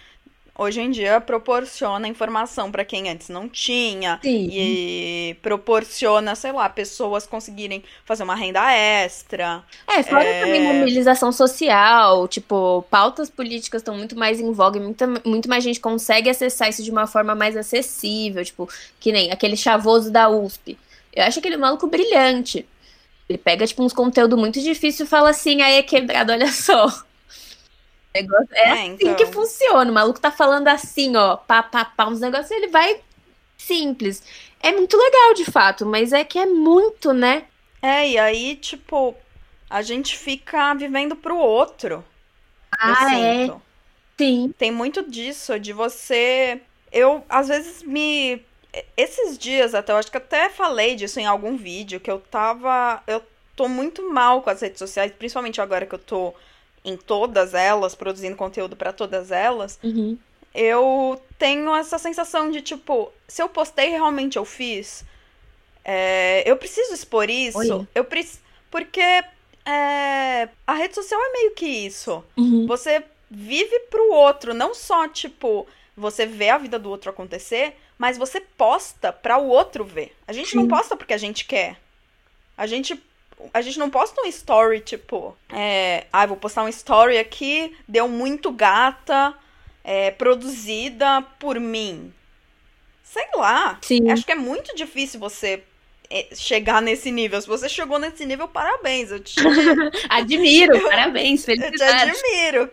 hoje 0.56 0.80
em 0.80 0.92
dia 0.92 1.20
proporciona 1.20 2.08
informação 2.08 2.72
para 2.72 2.86
quem 2.86 3.10
antes 3.10 3.28
não 3.28 3.50
tinha 3.50 4.20
Sim. 4.22 4.48
e 4.52 5.38
proporciona, 5.42 6.36
sei 6.36 6.52
lá, 6.52 6.70
pessoas 6.70 7.26
conseguirem 7.26 7.84
fazer 8.06 8.24
uma 8.24 8.36
renda 8.36 8.72
extra. 8.72 9.64
É, 9.88 10.04
fora 10.04 10.24
é... 10.24 10.44
também 10.44 10.62
mobilização 10.62 11.32
social, 11.32 12.28
tipo, 12.28 12.86
pautas 12.90 13.28
políticas 13.30 13.82
estão 13.82 13.98
muito 13.98 14.16
mais 14.16 14.40
em 14.40 14.52
voga, 14.52 14.80
muita, 14.80 15.08
muito 15.26 15.50
mais 15.50 15.64
gente 15.64 15.80
consegue 15.80 16.30
acessar 16.30 16.70
isso 16.70 16.84
de 16.84 16.92
uma 16.92 17.08
forma 17.08 17.34
mais 17.34 17.58
acessível, 17.58 18.46
tipo, 18.46 18.70
que 19.00 19.12
nem 19.12 19.32
aquele 19.32 19.58
chavoso 19.58 20.12
da 20.12 20.30
USP. 20.30 20.78
Eu 21.12 21.24
acho 21.24 21.40
aquele 21.40 21.58
maluco 21.58 21.88
brilhante. 21.88 22.68
Ele 23.30 23.38
pega, 23.38 23.68
tipo, 23.68 23.84
uns 23.84 23.94
conteúdos 23.94 24.40
muito 24.40 24.62
difíceis 24.62 25.08
e 25.08 25.10
fala 25.10 25.32
assim, 25.32 25.62
aí 25.62 25.76
é 25.76 25.84
quebrado, 25.84 26.32
olha 26.32 26.52
só. 26.52 26.88
É, 28.14 28.26
é 28.52 28.72
assim 28.72 28.98
então. 29.02 29.16
que 29.16 29.26
funciona. 29.28 29.92
O 29.92 29.94
maluco 29.94 30.20
tá 30.20 30.32
falando 30.32 30.68
assim, 30.68 31.16
ó, 31.16 31.36
pá, 31.36 31.62
pá, 31.62 31.86
pá, 31.86 32.08
uns 32.08 32.20
negócios, 32.20 32.52
ele 32.52 32.68
vai 32.68 33.02
simples. 33.58 34.24
É 34.60 34.72
muito 34.72 34.98
legal, 34.98 35.34
de 35.34 35.46
fato, 35.46 35.86
mas 35.86 36.14
é 36.14 36.24
que 36.24 36.40
é 36.40 36.46
muito, 36.46 37.14
né? 37.14 37.46
É, 37.82 38.10
e 38.10 38.18
aí, 38.18 38.56
tipo, 38.56 39.16
a 39.70 39.82
gente 39.82 40.18
fica 40.18 40.74
vivendo 40.74 41.16
pro 41.16 41.38
outro. 41.38 42.04
Ah, 42.80 43.20
é? 43.20 43.52
Sim. 44.18 44.54
Tem 44.58 44.72
muito 44.72 45.10
disso, 45.10 45.60
de 45.60 45.74
você. 45.74 46.62
Eu, 46.92 47.24
às 47.30 47.48
vezes, 47.48 47.84
me. 47.84 48.42
Esses 48.96 49.38
dias 49.38 49.74
até, 49.74 49.92
eu 49.92 49.98
acho 49.98 50.12
que 50.12 50.18
até 50.18 50.50
falei 50.50 50.96
disso 50.96 51.20
em 51.20 51.26
algum 51.26 51.58
vídeo, 51.58 52.00
que 52.00 52.12
eu 52.12 52.20
tava. 52.20 53.02
Eu 53.08 53.22
tô 53.56 53.68
muito 53.68 54.12
mal 54.12 54.42
com 54.42 54.50
as 54.50 54.62
redes 54.62 54.80
sociais, 54.80 55.12
principalmente 55.12 55.60
agora 55.60 55.86
que 55.86 55.96
eu 55.96 56.00
tô 56.00 56.34
em 56.86 56.96
todas 56.96 57.54
elas, 57.54 57.96
produzindo 57.96 58.36
conteúdo 58.36 58.76
para 58.76 58.94
todas 58.94 59.32
elas, 59.32 59.78
uhum. 59.84 60.18
eu 60.56 61.22
tenho 61.38 61.76
essa 61.76 61.98
sensação 61.98 62.50
de 62.50 62.62
tipo, 62.62 63.12
se 63.28 63.42
eu 63.42 63.50
postei, 63.50 63.90
realmente 63.90 64.38
eu 64.38 64.46
fiz. 64.46 65.04
É, 65.84 66.50
eu 66.50 66.56
preciso 66.56 66.94
expor 66.94 67.30
isso. 67.30 67.58
Oi. 67.58 67.88
Eu 67.94 68.06
preciso. 68.06 68.40
Porque 68.72 69.02
é, 69.02 70.50
a 70.66 70.74
rede 70.74 70.96
social 70.96 71.20
é 71.20 71.32
meio 71.34 71.52
que 71.52 71.66
isso. 71.66 72.24
Uhum. 72.38 72.66
Você 72.68 73.04
vive 73.30 73.80
pro 73.90 74.12
outro, 74.12 74.54
não 74.54 74.74
só, 74.74 75.08
tipo, 75.08 75.68
você 75.96 76.26
vê 76.26 76.50
a 76.50 76.58
vida 76.58 76.80
do 76.80 76.90
outro 76.90 77.10
acontecer, 77.10 77.76
mas 77.98 78.18
você 78.18 78.39
posta 78.39 79.12
para 79.12 79.38
o 79.38 79.48
outro 79.48 79.84
ver. 79.84 80.16
A 80.27 80.34
gente 80.34 80.51
Sim. 80.51 80.58
não 80.58 80.68
posta 80.68 80.96
porque 80.96 81.13
a 81.13 81.18
gente 81.18 81.46
quer. 81.46 81.77
A 82.58 82.68
gente 82.68 83.01
a 83.54 83.62
gente 83.62 83.77
não 83.77 83.89
posta 83.89 84.20
um 84.22 84.25
story 84.25 84.80
tipo, 84.80 85.38
é, 85.50 86.08
ah, 86.12 86.25
vou 86.25 86.38
postar 86.38 86.63
um 86.63 86.68
story 86.70 87.20
aqui, 87.20 87.75
deu 87.88 88.08
muito 88.08 88.51
gata, 88.51 89.34
é, 89.84 90.10
produzida 90.12 91.22
por 91.39 91.60
mim. 91.60 92.13
Sei 93.04 93.27
lá. 93.36 93.77
Sim. 93.82 94.10
Acho 94.12 94.25
que 94.25 94.32
é 94.32 94.36
muito 94.36 94.75
difícil 94.75 95.20
você 95.20 95.63
é, 96.10 96.27
chegar 96.36 96.82
nesse 96.82 97.12
nível. 97.12 97.39
Se 97.39 97.48
você 97.48 97.70
chegou 97.70 98.00
nesse 98.00 98.25
nível, 98.25 98.48
parabéns. 98.48 99.12
Eu 99.12 99.20
te 99.20 99.39
admiro, 100.10 100.82
parabéns, 100.82 101.46
felicidades. 101.46 101.82
Eu 101.82 102.22
te 102.22 102.27
admiro. 102.27 102.70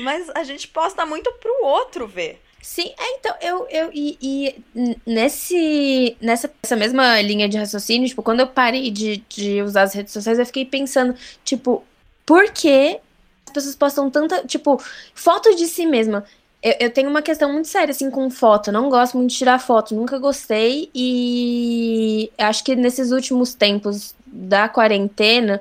Mas 0.00 0.30
a 0.30 0.44
gente 0.44 0.66
posta 0.68 1.04
muito 1.04 1.30
pro 1.34 1.64
outro 1.64 2.06
ver. 2.06 2.40
Sim, 2.62 2.94
é, 2.96 3.16
então, 3.18 3.34
eu, 3.40 3.66
eu 3.68 3.90
e, 3.92 4.16
e, 4.22 4.94
nesse, 5.04 6.16
nessa 6.20 6.48
essa 6.62 6.76
mesma 6.76 7.20
linha 7.20 7.48
de 7.48 7.58
raciocínio, 7.58 8.08
tipo, 8.08 8.22
quando 8.22 8.38
eu 8.38 8.46
parei 8.46 8.88
de, 8.88 9.16
de 9.28 9.60
usar 9.62 9.82
as 9.82 9.92
redes 9.94 10.12
sociais, 10.12 10.38
eu 10.38 10.46
fiquei 10.46 10.64
pensando, 10.64 11.12
tipo, 11.44 11.82
por 12.24 12.52
que 12.52 13.00
as 13.46 13.52
pessoas 13.52 13.74
postam 13.74 14.08
tanta, 14.08 14.46
tipo, 14.46 14.80
fotos 15.12 15.56
de 15.56 15.66
si 15.66 15.84
mesma? 15.86 16.24
Eu, 16.62 16.74
eu 16.78 16.90
tenho 16.92 17.10
uma 17.10 17.20
questão 17.20 17.52
muito 17.52 17.66
séria, 17.66 17.90
assim, 17.90 18.08
com 18.10 18.30
foto. 18.30 18.68
Eu 18.68 18.74
não 18.74 18.88
gosto 18.88 19.16
muito 19.18 19.30
de 19.30 19.36
tirar 19.38 19.58
foto, 19.58 19.94
nunca 19.94 20.16
gostei. 20.18 20.88
E 20.94 22.30
acho 22.38 22.62
que 22.62 22.76
nesses 22.76 23.10
últimos 23.10 23.54
tempos 23.54 24.14
da 24.24 24.68
quarentena, 24.68 25.60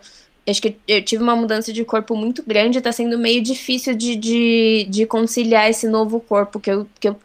acho 0.52 0.62
que 0.62 0.78
eu 0.88 1.04
tive 1.04 1.24
uma 1.24 1.36
mudança 1.36 1.74
de 1.74 1.84
corpo 1.86 2.16
muito 2.16 2.44
grande, 2.46 2.82
tá 2.82 2.92
sendo 2.92 3.18
meio 3.18 3.42
difícil 3.42 3.96
de, 3.96 4.16
de, 4.16 4.88
de 4.90 5.06
conciliar 5.06 5.70
esse 5.70 5.88
novo 5.88 6.20
corpo 6.20 6.60
que 6.60 6.72
eu, 6.72 6.88
que 7.00 7.10
eu 7.10 7.20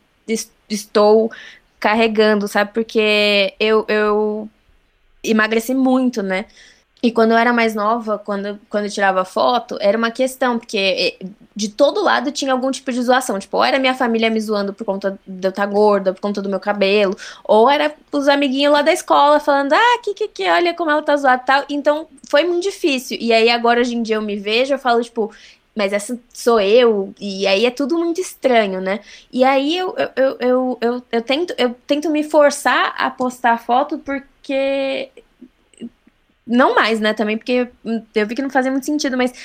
estou 0.68 1.30
carregando, 1.78 2.48
sabe? 2.48 2.72
Porque 2.72 3.54
eu, 3.60 3.84
eu 3.88 4.48
emagreci 5.22 5.74
muito, 5.74 6.22
né? 6.22 6.46
E 7.02 7.12
quando 7.12 7.32
eu 7.32 7.36
era 7.36 7.52
mais 7.52 7.74
nova, 7.74 8.18
quando, 8.18 8.58
quando 8.70 8.84
eu 8.84 8.90
tirava 8.90 9.24
foto, 9.24 9.76
era 9.80 9.98
uma 9.98 10.10
questão, 10.10 10.58
porque 10.58 11.18
eh, 11.20 11.26
de 11.54 11.68
todo 11.68 12.02
lado 12.02 12.32
tinha 12.32 12.52
algum 12.52 12.70
tipo 12.70 12.90
de 12.90 13.02
zoação. 13.02 13.38
Tipo, 13.38 13.58
ou 13.58 13.64
era 13.64 13.78
minha 13.78 13.94
família 13.94 14.30
me 14.30 14.40
zoando 14.40 14.72
por 14.72 14.84
conta 14.84 15.18
de 15.26 15.46
eu 15.46 15.50
estar 15.50 15.66
gorda, 15.66 16.14
por 16.14 16.20
conta 16.20 16.40
do 16.40 16.48
meu 16.48 16.58
cabelo, 16.58 17.14
ou 17.44 17.68
era 17.68 17.94
os 18.10 18.28
amiguinhos 18.28 18.72
lá 18.72 18.82
da 18.82 18.92
escola 18.92 19.38
falando, 19.38 19.74
ah, 19.74 20.00
que, 20.02 20.14
que, 20.14 20.28
que, 20.28 20.48
olha 20.48 20.74
como 20.74 20.90
ela 20.90 21.02
tá 21.02 21.16
zoada 21.16 21.42
e 21.42 21.46
tal. 21.46 21.64
Então, 21.68 22.08
foi 22.28 22.44
muito 22.44 22.62
difícil. 22.62 23.18
E 23.20 23.32
aí, 23.32 23.50
agora, 23.50 23.80
hoje 23.80 23.94
em 23.94 24.02
dia, 24.02 24.16
eu 24.16 24.22
me 24.22 24.36
vejo, 24.36 24.72
eu 24.74 24.78
falo, 24.78 25.02
tipo, 25.02 25.30
mas 25.76 25.92
essa 25.92 26.18
sou 26.32 26.58
eu, 26.58 27.14
e 27.20 27.46
aí 27.46 27.66
é 27.66 27.70
tudo 27.70 27.98
muito 27.98 28.18
estranho, 28.18 28.80
né? 28.80 29.00
E 29.30 29.44
aí 29.44 29.76
eu, 29.76 29.94
eu, 30.16 30.36
eu, 30.40 30.78
eu, 30.80 31.02
eu, 31.12 31.22
tento, 31.22 31.54
eu 31.58 31.76
tento 31.86 32.08
me 32.08 32.24
forçar 32.24 32.94
a 32.96 33.10
postar 33.10 33.58
foto 33.58 33.98
porque 33.98 35.10
não 36.46 36.74
mais, 36.74 37.00
né, 37.00 37.12
também, 37.12 37.36
porque 37.36 37.68
eu 38.14 38.26
vi 38.26 38.34
que 38.34 38.42
não 38.42 38.50
fazia 38.50 38.70
muito 38.70 38.86
sentido, 38.86 39.16
mas 39.16 39.32
eu 39.32 39.36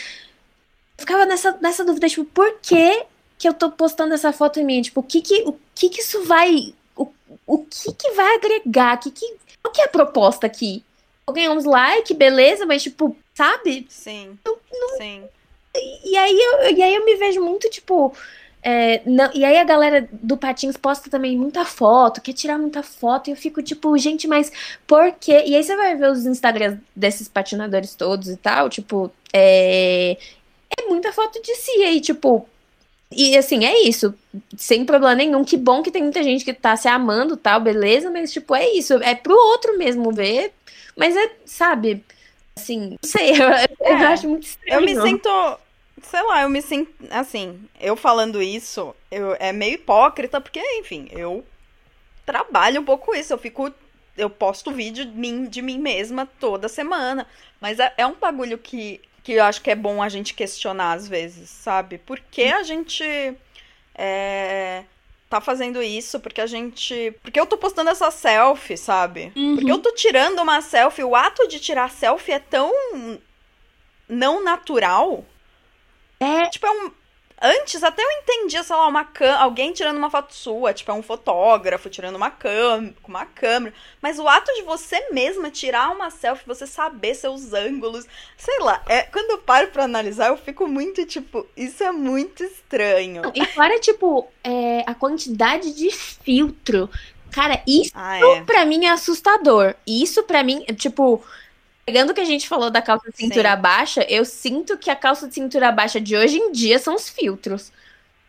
ficava 1.00 1.26
nessa, 1.26 1.58
nessa 1.60 1.84
dúvida, 1.84 2.08
tipo, 2.08 2.26
por 2.26 2.60
que 2.62 3.06
que 3.38 3.48
eu 3.48 3.54
tô 3.54 3.72
postando 3.72 4.14
essa 4.14 4.32
foto 4.32 4.60
em 4.60 4.64
mim? 4.64 4.82
Tipo, 4.84 5.00
o 5.00 5.04
que 5.04 5.20
que, 5.20 5.42
o 5.48 5.58
que, 5.74 5.90
que 5.90 6.02
isso 6.02 6.24
vai... 6.26 6.76
O, 6.96 7.12
o 7.48 7.58
que 7.58 7.92
que 7.94 8.12
vai 8.12 8.36
agregar? 8.36 8.98
Que 8.98 9.10
que, 9.10 9.36
qual 9.64 9.74
que 9.74 9.82
é 9.82 9.86
a 9.86 9.90
proposta 9.90 10.46
aqui? 10.46 10.84
Eu 11.28 11.34
ganhar 11.34 11.52
uns 11.52 11.66
likes, 11.66 12.16
beleza, 12.16 12.68
mas, 12.68 12.84
tipo, 12.84 13.18
sabe? 13.34 13.88
Sim, 13.90 14.38
não, 14.46 14.58
sim. 14.98 15.24
E, 15.76 16.12
e, 16.12 16.18
aí 16.18 16.40
eu, 16.40 16.76
e 16.76 16.84
aí 16.84 16.94
eu 16.94 17.04
me 17.04 17.16
vejo 17.16 17.42
muito, 17.42 17.68
tipo... 17.70 18.16
É, 18.64 19.02
não, 19.06 19.32
e 19.34 19.44
aí 19.44 19.58
a 19.58 19.64
galera 19.64 20.08
do 20.12 20.38
Patins 20.38 20.78
posta 20.78 21.10
também 21.10 21.36
muita 21.36 21.66
foto, 21.66 22.22
quer 22.22 22.34
tirar 22.34 22.60
muita 22.60 22.84
foto, 22.84 23.28
e 23.28 23.32
eu 23.32 23.36
fico 23.36 23.62
tipo, 23.64 23.98
gente, 23.98 24.28
mas 24.28 24.52
por 24.86 25.12
quê? 25.14 25.44
E 25.48 25.56
aí 25.56 25.64
você 25.64 25.76
vai 25.76 25.96
ver 25.96 26.12
os 26.12 26.26
Instagrams 26.26 26.80
desses 26.96 27.28
patinadores 27.28 27.96
todos 27.96 28.30
e 28.30 28.38
tal, 28.38 28.70
tipo, 28.70 29.12
é, 29.34 30.16
é 30.78 30.88
muita 30.88 31.12
foto 31.12 31.42
de 31.42 31.56
si 31.56 31.72
aí, 31.84 32.00
tipo. 32.00 32.48
E 33.14 33.38
assim, 33.38 33.66
é 33.66 33.82
isso. 33.82 34.14
Sem 34.56 34.86
problema 34.86 35.16
nenhum. 35.16 35.44
Que 35.44 35.58
bom 35.58 35.82
que 35.84 35.92
tem 35.92 36.02
muita 36.02 36.24
gente 36.24 36.46
que 36.46 36.54
tá 36.54 36.78
se 36.78 36.88
amando 36.88 37.36
tal, 37.36 37.60
beleza, 37.60 38.10
mas 38.10 38.32
tipo, 38.32 38.56
é 38.56 38.70
isso. 38.72 38.94
É 39.04 39.16
pro 39.16 39.36
outro 39.36 39.78
mesmo 39.78 40.14
ver. 40.14 40.54
Mas 40.96 41.16
é, 41.18 41.32
sabe, 41.46 42.04
assim, 42.56 42.92
não 42.92 42.98
sei, 43.04 43.32
eu, 43.42 43.50
é, 43.50 43.68
eu 43.82 44.08
acho 44.08 44.30
muito 44.30 44.44
estranho. 44.44 44.80
Eu 44.80 44.86
me 44.86 45.02
sinto 45.02 45.30
sei 46.04 46.22
lá, 46.24 46.42
eu 46.42 46.50
me 46.50 46.62
sinto. 46.62 46.92
Assim, 47.10 47.64
eu 47.80 47.96
falando 47.96 48.42
isso, 48.42 48.96
eu, 49.10 49.36
é 49.40 49.52
meio 49.52 49.76
hipócrita, 49.76 50.40
porque, 50.40 50.60
enfim, 50.80 51.08
eu 51.12 51.46
trabalho 52.26 52.82
um 52.82 52.86
pouco 52.86 53.16
isso. 53.16 53.34
Eu 53.34 53.38
fico. 53.38 53.74
Eu 54.18 54.30
posto 54.30 54.72
vídeo 54.72 55.06
de 55.06 55.18
mim, 55.18 55.46
de 55.46 55.62
mim 55.62 55.80
mesma 55.80 56.26
toda 56.40 56.68
semana. 56.68 57.26
Mas 57.60 57.80
é, 57.80 57.94
é 57.98 58.06
um 58.06 58.16
bagulho 58.16 58.58
que, 58.58 59.02
que 59.24 59.34
eu 59.34 59.44
acho 59.44 59.62
que 59.62 59.72
é 59.72 59.76
bom 59.76 60.02
a 60.02 60.10
gente 60.10 60.34
questionar 60.34 60.94
às 60.94 61.08
vezes, 61.08 61.50
sabe? 61.50 61.98
Por 61.98 62.20
que 62.20 62.44
a 62.44 62.64
gente. 62.64 63.04
É, 63.96 64.84
tá 65.30 65.40
fazendo 65.40 65.82
isso, 65.82 66.20
porque 66.20 66.42
a 66.42 66.46
gente. 66.46 67.14
Porque 67.22 67.40
eu 67.40 67.46
tô 67.46 67.58
postando 67.58 67.90
essa 67.90 68.12
selfie, 68.12 68.76
sabe? 68.76 69.32
Uhum. 69.36 69.56
Porque 69.56 69.72
eu 69.72 69.80
tô 69.80 69.94
tirando 69.94 70.40
uma 70.40 70.60
selfie. 70.62 71.06
O 71.06 71.16
ato 71.16 71.48
de 71.48 71.60
tirar 71.60 71.90
selfie 71.90 72.34
é 72.34 72.40
tão 72.40 72.72
não 74.10 74.44
natural 74.44 75.24
é. 76.22 76.50
Tipo, 76.50 76.68
é 76.68 76.72
um. 76.72 76.92
Antes 77.44 77.84
até 77.84 78.04
eu 78.04 78.12
entendia, 78.22 78.62
sei 78.62 78.76
lá, 78.76 78.88
uma 78.88 79.04
cam... 79.04 79.36
alguém 79.36 79.74
tirando 79.74 79.98
uma 79.98 80.12
foto 80.12 80.32
sua, 80.32 80.72
tipo, 80.76 80.92
é 80.92 80.94
um 80.94 81.02
fotógrafo 81.02 81.90
tirando 81.90 82.16
uma 82.16 82.30
cam... 82.30 82.94
com 83.02 83.10
uma 83.10 83.26
câmera. 83.26 83.74
Mas 84.00 84.20
o 84.20 84.28
ato 84.28 84.54
de 84.54 84.62
você 84.62 85.10
mesma 85.10 85.50
tirar 85.50 85.90
uma 85.92 86.12
selfie, 86.12 86.46
você 86.46 86.68
saber 86.68 87.16
seus 87.16 87.52
ângulos, 87.52 88.06
sei 88.38 88.60
lá, 88.60 88.84
é... 88.88 89.02
quando 89.02 89.32
eu 89.32 89.40
paro 89.40 89.70
pra 89.70 89.86
analisar, 89.86 90.28
eu 90.28 90.38
fico 90.38 90.68
muito, 90.68 91.04
tipo, 91.08 91.48
isso 91.58 91.84
é 91.84 91.92
muito 91.92 92.44
estranho. 92.44 93.24
E 93.34 93.44
fora, 93.48 93.80
tipo, 93.80 94.28
é... 94.44 94.84
a 94.86 94.94
quantidade 94.94 95.74
de 95.74 95.90
filtro. 95.90 96.88
Cara, 97.32 97.64
isso 97.66 97.92
ah, 97.96 98.20
é. 98.20 98.42
pra 98.42 98.66
mim 98.66 98.86
é 98.86 98.90
assustador. 98.90 99.74
Isso 99.88 100.22
pra 100.24 100.44
mim, 100.44 100.64
tipo, 100.76 101.24
Pegando 101.92 102.12
o 102.12 102.14
que 102.14 102.22
a 102.22 102.26
gente 102.26 102.48
falou 102.48 102.70
da 102.70 102.82
calça 102.82 103.12
de 103.12 103.18
cintura 103.18 103.54
Sim. 103.54 103.62
baixa, 103.62 104.06
eu 104.08 104.24
sinto 104.24 104.78
que 104.78 104.90
a 104.90 104.96
calça 104.96 105.28
de 105.28 105.34
cintura 105.34 105.74
baixa 105.74 106.00
de 106.00 106.16
hoje 106.16 106.38
em 106.38 106.50
dia 106.54 106.80
são 106.80 106.96
os 106.96 107.10
filtros. 107.10 107.70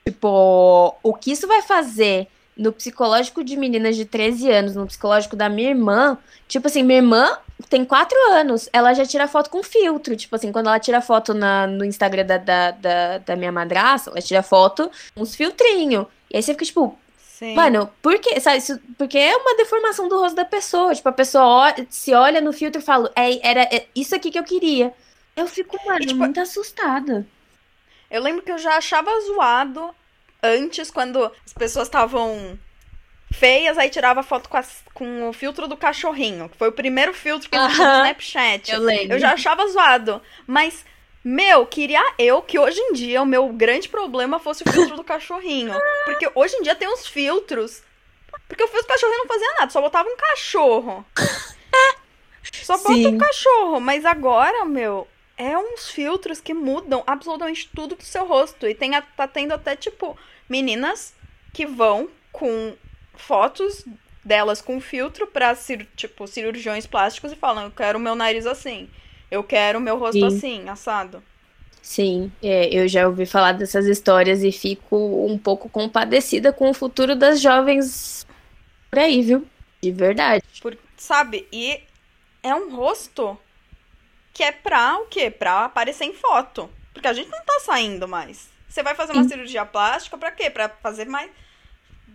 Tipo, 0.04 0.96
o 1.00 1.14
que 1.14 1.30
isso 1.30 1.46
vai 1.46 1.62
fazer 1.62 2.26
no 2.56 2.72
psicológico 2.72 3.44
de 3.44 3.56
meninas 3.56 3.94
de 3.94 4.04
13 4.04 4.50
anos, 4.50 4.74
no 4.74 4.84
psicológico 4.84 5.36
da 5.36 5.48
minha 5.48 5.70
irmã, 5.70 6.18
tipo 6.48 6.66
assim, 6.66 6.82
minha 6.82 6.98
irmã 6.98 7.38
tem 7.70 7.84
4 7.84 8.18
anos, 8.32 8.68
ela 8.72 8.94
já 8.94 9.06
tira 9.06 9.28
foto 9.28 9.48
com 9.48 9.62
filtro. 9.62 10.16
Tipo 10.16 10.34
assim, 10.34 10.50
quando 10.50 10.66
ela 10.66 10.80
tira 10.80 11.00
foto 11.00 11.32
na, 11.32 11.64
no 11.64 11.84
Instagram 11.84 12.26
da, 12.26 12.38
da, 12.38 12.70
da, 12.72 13.18
da 13.18 13.36
minha 13.36 13.52
madraça, 13.52 14.10
ela 14.10 14.20
tira 14.20 14.42
foto 14.42 14.90
com 15.14 15.22
uns 15.22 15.36
filtrinhos. 15.36 16.06
E 16.28 16.36
aí 16.36 16.42
você 16.42 16.52
fica, 16.52 16.64
tipo, 16.64 16.98
Sim. 17.42 17.56
Mano, 17.56 17.90
por 18.00 18.16
que, 18.20 18.38
sabe, 18.38 18.58
isso, 18.58 18.78
porque 18.96 19.18
é 19.18 19.36
uma 19.36 19.56
deformação 19.56 20.06
do 20.08 20.16
rosto 20.16 20.36
da 20.36 20.44
pessoa. 20.44 20.94
Tipo, 20.94 21.08
a 21.08 21.12
pessoa 21.12 21.44
olha, 21.44 21.84
se 21.90 22.14
olha 22.14 22.40
no 22.40 22.52
filtro 22.52 22.80
e 22.80 22.84
fala, 22.84 23.10
é, 23.16 23.44
era 23.44 23.62
é 23.62 23.86
isso 23.96 24.14
aqui 24.14 24.30
que 24.30 24.38
eu 24.38 24.44
queria. 24.44 24.94
Eu 25.34 25.48
fico, 25.48 25.76
mano, 25.84 26.04
e, 26.04 26.06
tipo, 26.06 26.20
muito 26.20 26.38
assustada. 26.38 27.26
Eu 28.08 28.22
lembro 28.22 28.42
que 28.42 28.52
eu 28.52 28.58
já 28.58 28.76
achava 28.76 29.10
zoado 29.22 29.92
antes, 30.40 30.88
quando 30.88 31.32
as 31.44 31.52
pessoas 31.52 31.88
estavam 31.88 32.56
feias, 33.32 33.76
aí 33.76 33.90
tirava 33.90 34.22
foto 34.22 34.48
com, 34.48 34.60
com 34.94 35.28
o 35.28 35.32
filtro 35.32 35.66
do 35.66 35.76
cachorrinho, 35.76 36.48
que 36.48 36.56
foi 36.56 36.68
o 36.68 36.72
primeiro 36.72 37.12
filtro 37.12 37.50
que 37.50 37.56
eu 37.56 37.68
fiz 37.70 37.78
no 37.78 37.84
Snapchat. 37.84 38.70
Eu 38.70 38.82
lembro. 38.82 39.14
Eu 39.14 39.18
já 39.18 39.32
achava 39.32 39.66
zoado. 39.66 40.22
Mas 40.46 40.84
meu, 41.24 41.66
queria 41.66 42.02
eu 42.18 42.42
que 42.42 42.58
hoje 42.58 42.80
em 42.80 42.92
dia 42.92 43.22
o 43.22 43.26
meu 43.26 43.48
grande 43.48 43.88
problema 43.88 44.38
fosse 44.38 44.64
o 44.64 44.72
filtro 44.72 44.96
do 44.96 45.04
cachorrinho. 45.04 45.74
Porque 46.04 46.30
hoje 46.34 46.56
em 46.56 46.62
dia 46.62 46.74
tem 46.74 46.88
uns 46.88 47.06
filtros. 47.06 47.82
Porque 48.48 48.64
o 48.64 48.68
filtro 48.68 48.86
do 48.86 48.92
cachorrinho 48.92 49.18
não 49.18 49.26
fazia 49.26 49.54
nada, 49.58 49.70
só 49.70 49.80
botava 49.80 50.08
um 50.08 50.16
cachorro. 50.16 51.04
Só 52.62 52.76
bota 52.76 52.94
Sim. 52.94 53.06
um 53.06 53.18
cachorro. 53.18 53.80
Mas 53.80 54.04
agora, 54.04 54.64
meu, 54.64 55.06
é 55.36 55.56
uns 55.56 55.90
filtros 55.90 56.40
que 56.40 56.52
mudam 56.52 57.02
absolutamente 57.06 57.70
tudo 57.74 57.94
do 57.94 58.02
seu 58.02 58.26
rosto. 58.26 58.66
E 58.66 58.74
tem, 58.74 58.90
tá 59.16 59.28
tendo 59.28 59.52
até, 59.52 59.76
tipo, 59.76 60.18
meninas 60.48 61.14
que 61.52 61.66
vão 61.66 62.08
com 62.32 62.74
fotos 63.14 63.84
delas 64.24 64.60
com 64.60 64.80
filtro 64.80 65.26
pra, 65.26 65.56
tipo, 65.96 66.26
cirurgiões 66.26 66.86
plásticos 66.86 67.32
e 67.32 67.36
falam, 67.36 67.64
eu 67.64 67.70
quero 67.70 67.98
o 67.98 68.02
meu 68.02 68.14
nariz 68.14 68.46
assim. 68.46 68.88
Eu 69.32 69.42
quero 69.42 69.80
meu 69.80 69.98
rosto 69.98 70.18
Sim. 70.18 70.26
assim, 70.26 70.68
assado. 70.68 71.22
Sim, 71.80 72.30
é, 72.42 72.68
eu 72.68 72.86
já 72.86 73.08
ouvi 73.08 73.24
falar 73.24 73.52
dessas 73.52 73.86
histórias 73.86 74.42
e 74.42 74.52
fico 74.52 75.26
um 75.26 75.38
pouco 75.38 75.70
compadecida 75.70 76.52
com 76.52 76.68
o 76.68 76.74
futuro 76.74 77.16
das 77.16 77.40
jovens 77.40 78.26
por 78.90 78.98
aí, 78.98 79.22
viu? 79.22 79.46
De 79.82 79.90
verdade. 79.90 80.44
Por, 80.60 80.76
sabe? 80.98 81.48
E 81.50 81.80
é 82.42 82.54
um 82.54 82.76
rosto 82.76 83.38
que 84.34 84.42
é 84.42 84.52
pra 84.52 84.98
o 84.98 85.06
quê? 85.06 85.30
Pra 85.30 85.64
aparecer 85.64 86.04
em 86.04 86.12
foto. 86.12 86.68
Porque 86.92 87.08
a 87.08 87.14
gente 87.14 87.30
não 87.30 87.42
tá 87.42 87.58
saindo 87.60 88.06
mais. 88.06 88.50
Você 88.68 88.82
vai 88.82 88.94
fazer 88.94 89.14
uma 89.14 89.24
cirurgia 89.24 89.64
plástica 89.64 90.18
pra 90.18 90.30
quê? 90.30 90.50
Pra 90.50 90.68
fazer 90.68 91.06
mais. 91.06 91.30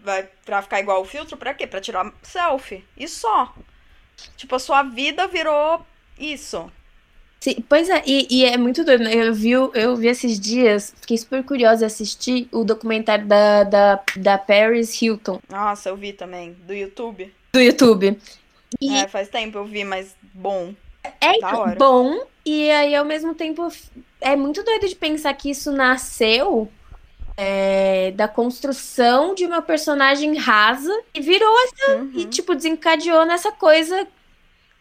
Vai 0.03 0.29
pra 0.45 0.61
ficar 0.61 0.79
igual 0.79 1.01
o 1.01 1.05
filtro, 1.05 1.35
pra 1.35 1.55
quê? 1.55 1.65
Pra 1.65 1.81
tirar 1.81 2.13
selfie. 2.21 2.85
E 2.95 3.07
só. 3.07 3.55
Tipo, 4.35 4.53
a 4.55 4.59
sua 4.59 4.83
vida 4.83 5.25
virou 5.27 5.83
isso. 6.19 6.71
Sim, 7.39 7.63
pois 7.69 7.87
é, 7.89 8.01
e, 8.05 8.27
e 8.29 8.45
é 8.45 8.57
muito 8.57 8.83
doido. 8.83 9.03
né? 9.03 9.13
Eu 9.13 9.33
vi, 9.33 9.51
eu 9.51 9.95
vi 9.95 10.07
esses 10.07 10.39
dias, 10.39 10.93
fiquei 11.01 11.17
super 11.17 11.43
curiosa 11.43 11.79
de 11.79 11.85
assistir 11.85 12.47
o 12.51 12.63
documentário 12.63 13.25
da, 13.27 13.63
da, 13.63 14.03
da 14.15 14.37
Paris 14.37 14.99
Hilton 15.01 15.39
Nossa, 15.49 15.89
eu 15.89 15.95
vi 15.95 16.13
também. 16.13 16.53
Do 16.65 16.73
YouTube. 16.73 17.31
do 17.53 17.61
YouTube. 17.61 18.19
E 18.81 18.95
É, 18.95 19.07
faz 19.07 19.29
tempo 19.29 19.57
eu 19.57 19.65
vi, 19.65 19.83
mas 19.83 20.15
bom. 20.33 20.73
é 21.21 21.75
bom, 21.77 22.25
e 22.45 22.69
aí 22.71 22.95
ao 22.95 23.05
mesmo 23.05 23.33
tempo 23.33 23.67
é 24.19 24.35
muito 24.35 24.63
doido 24.63 24.87
de 24.87 24.95
pensar 24.95 25.33
que 25.35 25.49
isso 25.49 25.71
nasceu 25.71 26.69
é, 27.37 28.11
da 28.11 28.27
construção 28.27 29.35
de 29.35 29.45
uma 29.45 29.61
personagem 29.61 30.35
rasa 30.37 30.91
e 31.13 31.21
virou 31.21 31.55
Uhum. 31.87 32.11
e, 32.15 32.25
tipo, 32.25 32.55
desencadeou 32.55 33.25
nessa 33.25 33.51
coisa. 33.51 34.07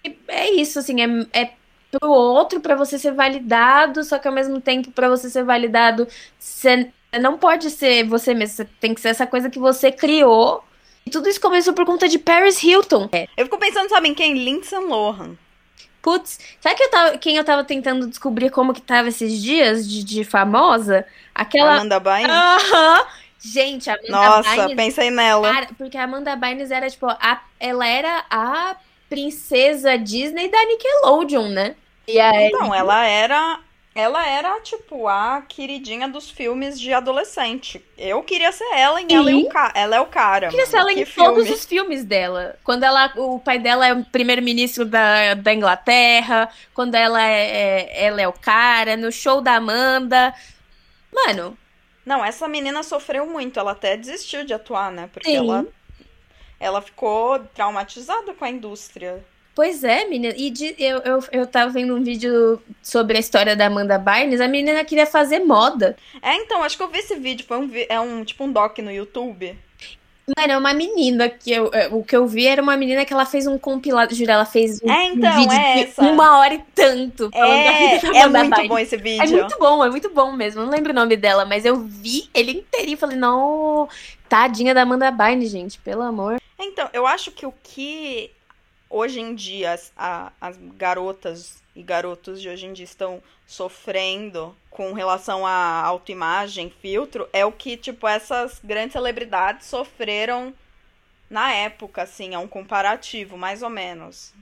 E 0.04 0.16
É 0.26 0.50
isso, 0.52 0.78
assim, 0.78 0.96
é, 1.32 1.42
é 1.42 1.50
pro 1.90 2.10
outro, 2.10 2.60
pra 2.60 2.74
você 2.74 2.98
ser 2.98 3.12
validado, 3.12 4.02
só 4.04 4.18
que 4.18 4.28
ao 4.28 4.34
mesmo 4.34 4.60
tempo, 4.60 4.90
pra 4.90 5.08
você 5.08 5.30
ser 5.30 5.44
validado, 5.44 6.06
você 6.38 6.90
não 7.20 7.38
pode 7.38 7.70
ser 7.70 8.04
você 8.04 8.34
mesmo, 8.34 8.56
você 8.56 8.64
tem 8.80 8.94
que 8.94 9.00
ser 9.00 9.08
essa 9.08 9.26
coisa 9.26 9.50
que 9.50 9.58
você 9.58 9.90
criou. 9.90 10.62
E 11.04 11.10
tudo 11.10 11.28
isso 11.28 11.40
começou 11.40 11.72
por 11.72 11.86
conta 11.86 12.08
de 12.08 12.18
Paris 12.18 12.62
Hilton. 12.62 13.08
É. 13.12 13.28
Eu 13.36 13.46
fico 13.46 13.58
pensando, 13.58 13.88
sabe 13.88 14.08
em 14.08 14.14
quem? 14.14 14.34
Lindsay 14.34 14.78
Lohan. 14.78 15.36
Putz, 16.02 16.38
sabe 16.60 16.76
que 16.76 16.84
eu 16.84 16.90
tava, 16.90 17.18
quem 17.18 17.36
eu 17.36 17.44
tava 17.44 17.64
tentando 17.64 18.06
descobrir 18.06 18.50
como 18.50 18.72
que 18.72 18.80
tava 18.80 19.08
esses 19.08 19.42
dias 19.42 19.88
de, 19.88 20.04
de 20.04 20.24
famosa? 20.24 21.04
Aquela. 21.34 21.74
Amanda 21.74 21.98
Bynes. 21.98 22.30
Aham! 22.30 23.06
Gente, 23.38 23.90
a 23.90 23.94
Amanda 23.94 24.10
Nossa, 24.10 24.50
Bynes 24.50 24.76
pensei 24.76 25.10
nela. 25.10 25.52
Cara, 25.52 25.68
porque 25.76 25.96
a 25.96 26.04
Amanda 26.04 26.34
Bynes 26.36 26.70
era, 26.70 26.88
tipo, 26.88 27.06
a, 27.06 27.42
ela 27.58 27.86
era 27.86 28.24
a 28.30 28.76
princesa 29.08 29.96
Disney 29.98 30.48
da 30.50 30.64
Nickelodeon, 30.66 31.48
né? 31.50 31.76
E 32.06 32.18
aí, 32.20 32.52
Então, 32.52 32.74
ela 32.74 33.04
era. 33.06 33.60
Ela 33.94 34.26
era, 34.28 34.60
tipo, 34.60 35.08
a 35.08 35.42
queridinha 35.48 36.06
dos 36.08 36.28
filmes 36.30 36.78
de 36.78 36.92
adolescente. 36.92 37.82
Eu 37.96 38.22
queria 38.22 38.52
ser 38.52 38.64
ela 38.74 39.00
em 39.00 39.14
ela, 39.14 39.30
e 39.32 39.34
o 39.34 39.42
ca... 39.46 39.72
ela 39.74 39.96
é 39.96 40.00
o 40.00 40.06
cara. 40.06 40.48
eu 40.48 40.50
queria 40.50 40.66
ser 40.66 40.76
mano. 40.76 40.80
ela 40.80 40.92
em 40.92 40.98
que 40.98 41.06
todos 41.06 41.48
filme. 41.48 41.50
os 41.50 41.64
filmes 41.64 42.04
dela. 42.04 42.58
Quando 42.62 42.82
ela, 42.84 43.10
o 43.16 43.40
pai 43.40 43.58
dela 43.58 43.86
é 43.86 43.94
o 43.94 44.04
primeiro-ministro 44.04 44.84
da, 44.84 45.34
da 45.34 45.54
Inglaterra, 45.54 46.50
quando 46.74 46.94
ela 46.94 47.22
é, 47.22 47.86
é- 48.02 48.04
ela 48.06 48.20
é 48.20 48.28
o 48.28 48.32
cara, 48.32 48.96
no 48.96 49.10
show 49.10 49.40
da 49.40 49.54
Amanda. 49.56 50.34
Mano, 51.12 51.58
Não, 52.04 52.24
essa 52.24 52.48
menina 52.48 52.82
sofreu 52.82 53.26
muito. 53.26 53.58
Ela 53.58 53.72
até 53.72 53.96
desistiu 53.96 54.44
de 54.44 54.54
atuar, 54.54 54.90
né? 54.92 55.08
Porque 55.12 55.36
Sim. 55.36 55.36
ela. 55.36 55.66
Ela 56.58 56.80
ficou 56.80 57.38
traumatizada 57.54 58.32
com 58.34 58.44
a 58.44 58.50
indústria. 58.50 59.22
Pois 59.54 59.82
é, 59.84 60.04
menina. 60.04 60.34
E 60.36 60.50
de- 60.50 60.74
eu, 60.78 60.98
eu, 60.98 61.24
eu 61.32 61.46
tava 61.46 61.70
vendo 61.70 61.94
um 61.96 62.02
vídeo 62.02 62.60
sobre 62.82 63.16
a 63.16 63.20
história 63.20 63.56
da 63.56 63.66
Amanda 63.66 63.98
Bynes. 63.98 64.40
A 64.40 64.48
menina 64.48 64.84
queria 64.84 65.06
fazer 65.06 65.40
moda. 65.40 65.96
É, 66.22 66.34
então, 66.36 66.62
acho 66.62 66.76
que 66.76 66.82
eu 66.82 66.88
vi 66.88 66.98
esse 66.98 67.14
vídeo. 67.16 67.46
Foi 67.46 67.56
um, 67.58 67.70
é 67.88 67.98
um 67.98 68.22
tipo 68.24 68.44
um 68.44 68.52
doc 68.52 68.78
no 68.78 68.90
YouTube. 68.92 69.56
Mano, 70.36 70.52
é 70.54 70.58
uma 70.58 70.74
menina 70.74 71.28
que 71.28 71.52
eu, 71.52 71.70
é, 71.72 71.86
o 71.86 72.02
que 72.02 72.16
eu 72.16 72.26
vi 72.26 72.48
era 72.48 72.60
uma 72.60 72.76
menina 72.76 73.04
que 73.04 73.12
ela 73.12 73.24
fez 73.24 73.46
um 73.46 73.56
compilado, 73.56 74.12
juro, 74.12 74.32
ela 74.32 74.44
fez 74.44 74.82
um, 74.82 74.90
É, 74.90 75.04
então, 75.06 75.30
um 75.30 75.36
vídeo 75.36 75.52
é 75.56 75.84
de 75.84 76.00
uma 76.00 76.38
hora 76.40 76.54
e 76.54 76.58
tanto 76.74 77.30
É, 77.32 77.94
é 78.22 78.26
muito 78.26 78.50
Bynes. 78.56 78.68
bom 78.68 78.76
esse 78.76 78.96
É 78.96 78.98
vídeo. 78.98 79.30
muito 79.38 79.56
bom, 79.56 79.84
é 79.84 79.88
muito 79.88 80.10
bom 80.10 80.32
mesmo. 80.32 80.62
Não 80.64 80.68
lembro 80.70 80.90
o 80.90 80.94
nome 80.96 81.16
dela, 81.16 81.44
mas 81.44 81.64
eu 81.64 81.76
vi 81.76 82.28
ele 82.34 82.50
inteirinho 82.58 82.94
e 82.94 82.98
falei, 82.98 83.16
não, 83.16 83.88
tadinha 84.28 84.74
da 84.74 84.82
Amanda 84.82 85.10
Bynes, 85.10 85.50
gente, 85.50 85.78
pelo 85.78 86.02
amor. 86.02 86.40
Então, 86.58 86.88
eu 86.92 87.06
acho 87.06 87.30
que 87.30 87.46
o 87.46 87.52
que 87.62 88.30
hoje 88.88 89.20
em 89.20 89.34
dia 89.34 89.72
as, 89.72 89.92
a- 89.96 90.32
as 90.40 90.56
garotas 90.76 91.62
e 91.74 91.82
garotos 91.82 92.40
de 92.40 92.48
hoje 92.48 92.66
em 92.66 92.72
dia 92.72 92.84
estão 92.84 93.22
sofrendo 93.46 94.56
com 94.70 94.92
relação 94.92 95.46
à 95.46 95.82
autoimagem, 95.82 96.70
filtro, 96.80 97.28
é 97.32 97.44
o 97.44 97.52
que, 97.52 97.76
tipo, 97.76 98.06
essas 98.06 98.60
grandes 98.62 98.92
celebridades 98.92 99.66
sofreram 99.66 100.54
na 101.28 101.52
época, 101.52 102.02
assim, 102.02 102.34
é 102.34 102.38
um 102.38 102.46
comparativo, 102.48 103.36
mais 103.36 103.62
ou 103.62 103.70
menos. 103.70 104.32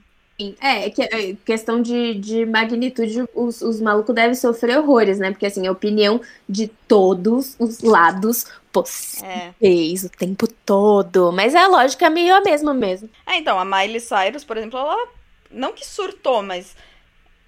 É, 0.61 0.89
que- 0.89 1.01
é, 1.03 1.35
questão 1.45 1.81
de, 1.81 2.15
de 2.15 2.45
magnitude, 2.45 3.23
os, 3.33 3.61
os 3.61 3.79
malucos 3.79 4.13
devem 4.13 4.35
sofrer 4.35 4.77
horrores, 4.77 5.17
né? 5.17 5.31
Porque, 5.31 5.45
assim, 5.45 5.65
a 5.65 5.71
opinião 5.71 6.19
de 6.47 6.67
todos 6.87 7.55
os 7.57 7.79
lados 7.81 8.45
possíveis 8.71 10.03
É. 10.03 10.07
o 10.07 10.09
tempo 10.09 10.47
todo. 10.65 11.31
Mas 11.31 11.55
a 11.55 11.67
lógica 11.67 12.07
é 12.07 12.09
meio 12.09 12.35
a 12.35 12.41
mesma 12.41 12.73
mesmo. 12.73 13.09
É, 13.25 13.37
então, 13.37 13.57
a 13.57 13.63
Miley 13.63 14.01
Cyrus, 14.01 14.43
por 14.43 14.57
exemplo, 14.57 14.77
ela 14.77 15.07
não 15.49 15.71
que 15.71 15.85
surtou, 15.87 16.41
mas 16.43 16.75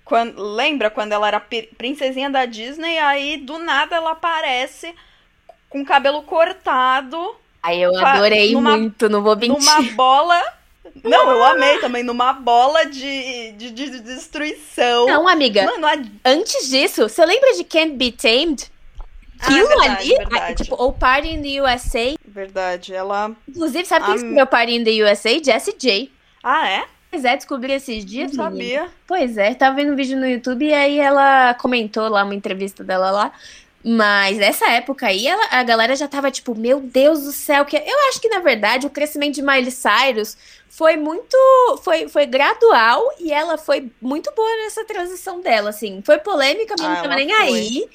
quando, 0.06 0.42
lembra 0.42 0.90
quando 0.90 1.12
ela 1.12 1.28
era 1.28 1.40
pri- 1.42 1.70
princesinha 1.78 2.30
da 2.30 2.46
Disney, 2.46 2.98
aí 3.00 3.36
do 3.36 3.60
nada 3.60 3.98
ela 3.98 4.12
aparece 4.12 4.96
com 5.70 5.82
o 5.82 5.86
cabelo 5.86 6.24
cortado, 6.24 7.36
Aí 7.62 7.82
eu 7.82 7.94
adorei 7.98 8.54
numa- 8.54 8.78
muito, 8.78 9.10
não 9.10 9.22
vou 9.22 9.36
mentir. 9.36 9.58
numa 9.60 9.82
bola. 9.94 10.42
Não, 11.04 11.30
eu 11.32 11.44
amei 11.44 11.80
também, 11.80 12.04
numa 12.04 12.34
bola 12.34 12.86
de, 12.86 13.52
de, 13.54 13.72
de 13.72 14.00
destruição. 14.00 15.06
Não, 15.08 15.28
amiga, 15.28 15.64
Mano, 15.66 15.88
a... 15.88 15.96
antes 16.30 16.70
disso, 16.70 17.08
você 17.10 17.26
lembra 17.26 17.54
de 17.54 17.64
Can't 17.64 17.94
Be 17.94 18.12
Tamed? 18.12 18.72
Ah, 19.40 19.46
Aquilo 19.46 19.68
verdade, 19.68 19.90
ali, 20.02 20.16
verdade. 20.18 20.52
ah, 20.52 20.56
tipo, 20.56 20.76
ou 20.82 20.92
Party 20.94 21.28
in 21.30 21.42
the 21.44 21.62
USA. 21.62 22.16
Verdade, 22.28 22.94
ela. 22.94 23.32
Inclusive, 23.48 23.86
sabe 23.86 24.06
quem 24.06 24.14
Ah, 24.14 24.18
escreveu 24.18 24.48
Party 24.48 24.74
in 24.76 24.84
the 24.84 25.04
USA? 25.04 25.40
Jessie 25.44 25.76
J. 25.78 26.12
Ah, 26.44 26.68
é? 26.68 26.86
Pois 27.12 27.24
é, 27.24 27.38
descobri 27.38 27.72
esses 27.72 28.04
dias, 28.04 28.34
Não 28.34 28.50
menina. 28.52 28.80
sabia. 28.82 28.92
Pois 29.08 29.38
é, 29.38 29.54
tava 29.54 29.76
vendo 29.76 29.94
um 29.94 29.96
vídeo 29.96 30.18
no 30.18 30.28
YouTube 30.28 30.66
e 30.66 30.74
aí 30.74 31.00
ela 31.00 31.54
comentou 31.54 32.10
lá 32.10 32.24
uma 32.24 32.36
entrevista 32.36 32.84
dela 32.84 33.12
lá. 33.12 33.32
Mas 33.90 34.38
nessa 34.38 34.70
época 34.72 35.08
aí, 35.08 35.26
ela- 35.28 35.48
a 35.50 35.64
galera 35.64 35.96
já 35.96 36.10
tava 36.10 36.30
tipo, 36.30 36.54
meu 36.54 36.82
Deus 36.82 37.24
do 37.24 37.32
céu, 37.32 37.64
que 37.64 37.78
eu 37.78 38.10
acho 38.10 38.20
que 38.20 38.28
na 38.28 38.40
verdade 38.40 38.86
o 38.86 38.90
crescimento 38.90 39.36
de 39.36 39.42
Miley 39.42 39.72
Cyrus 39.72 40.36
foi 40.70 40.98
muito, 40.98 41.38
foi, 41.84 42.10
foi 42.10 42.26
gradual 42.26 43.02
e 43.18 43.32
ela 43.32 43.58
foi 43.58 43.90
muito 44.02 44.30
boa 44.36 44.50
nessa 44.64 44.84
transição 44.84 45.40
dela, 45.40 45.70
assim. 45.70 46.02
Foi 46.06 46.18
polêmica, 46.18 46.76
mas 46.78 46.86
Ah, 46.88 46.94
não 46.96 47.02
tava 47.04 47.16
nem 47.16 47.30
foi. 47.30 47.40
aí. 47.44 47.90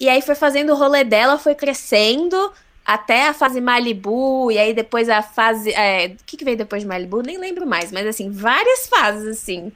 E 0.00 0.08
aí 0.08 0.20
foi 0.22 0.34
fazendo 0.34 0.72
o 0.72 0.76
rolê 0.76 1.04
dela, 1.04 1.38
foi 1.38 1.54
crescendo 1.54 2.52
até 2.84 3.28
a 3.28 3.34
fase 3.34 3.60
Malibu 3.60 4.50
e 4.50 4.58
aí 4.58 4.74
depois 4.74 5.08
a 5.08 5.22
fase, 5.22 5.70
é, 5.72 6.16
o 6.20 6.24
que 6.26 6.36
que 6.36 6.44
veio 6.44 6.56
depois 6.56 6.82
de 6.82 6.88
Malibu? 6.88 7.22
Nem 7.22 7.38
lembro 7.38 7.64
mais, 7.64 7.92
mas 7.92 8.06
assim, 8.08 8.28
várias 8.30 8.88
fases 8.88 9.26
assim. 9.38 9.70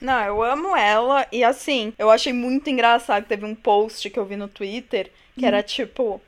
Não, 0.00 0.20
eu 0.20 0.42
amo 0.42 0.76
ela. 0.76 1.26
E 1.32 1.42
assim, 1.42 1.92
eu 1.98 2.10
achei 2.10 2.32
muito 2.32 2.70
engraçado. 2.70 3.24
Teve 3.24 3.44
um 3.44 3.54
post 3.54 4.08
que 4.10 4.18
eu 4.18 4.24
vi 4.24 4.36
no 4.36 4.48
Twitter 4.48 5.10
que 5.38 5.46
era 5.46 5.62
tipo. 5.62 6.20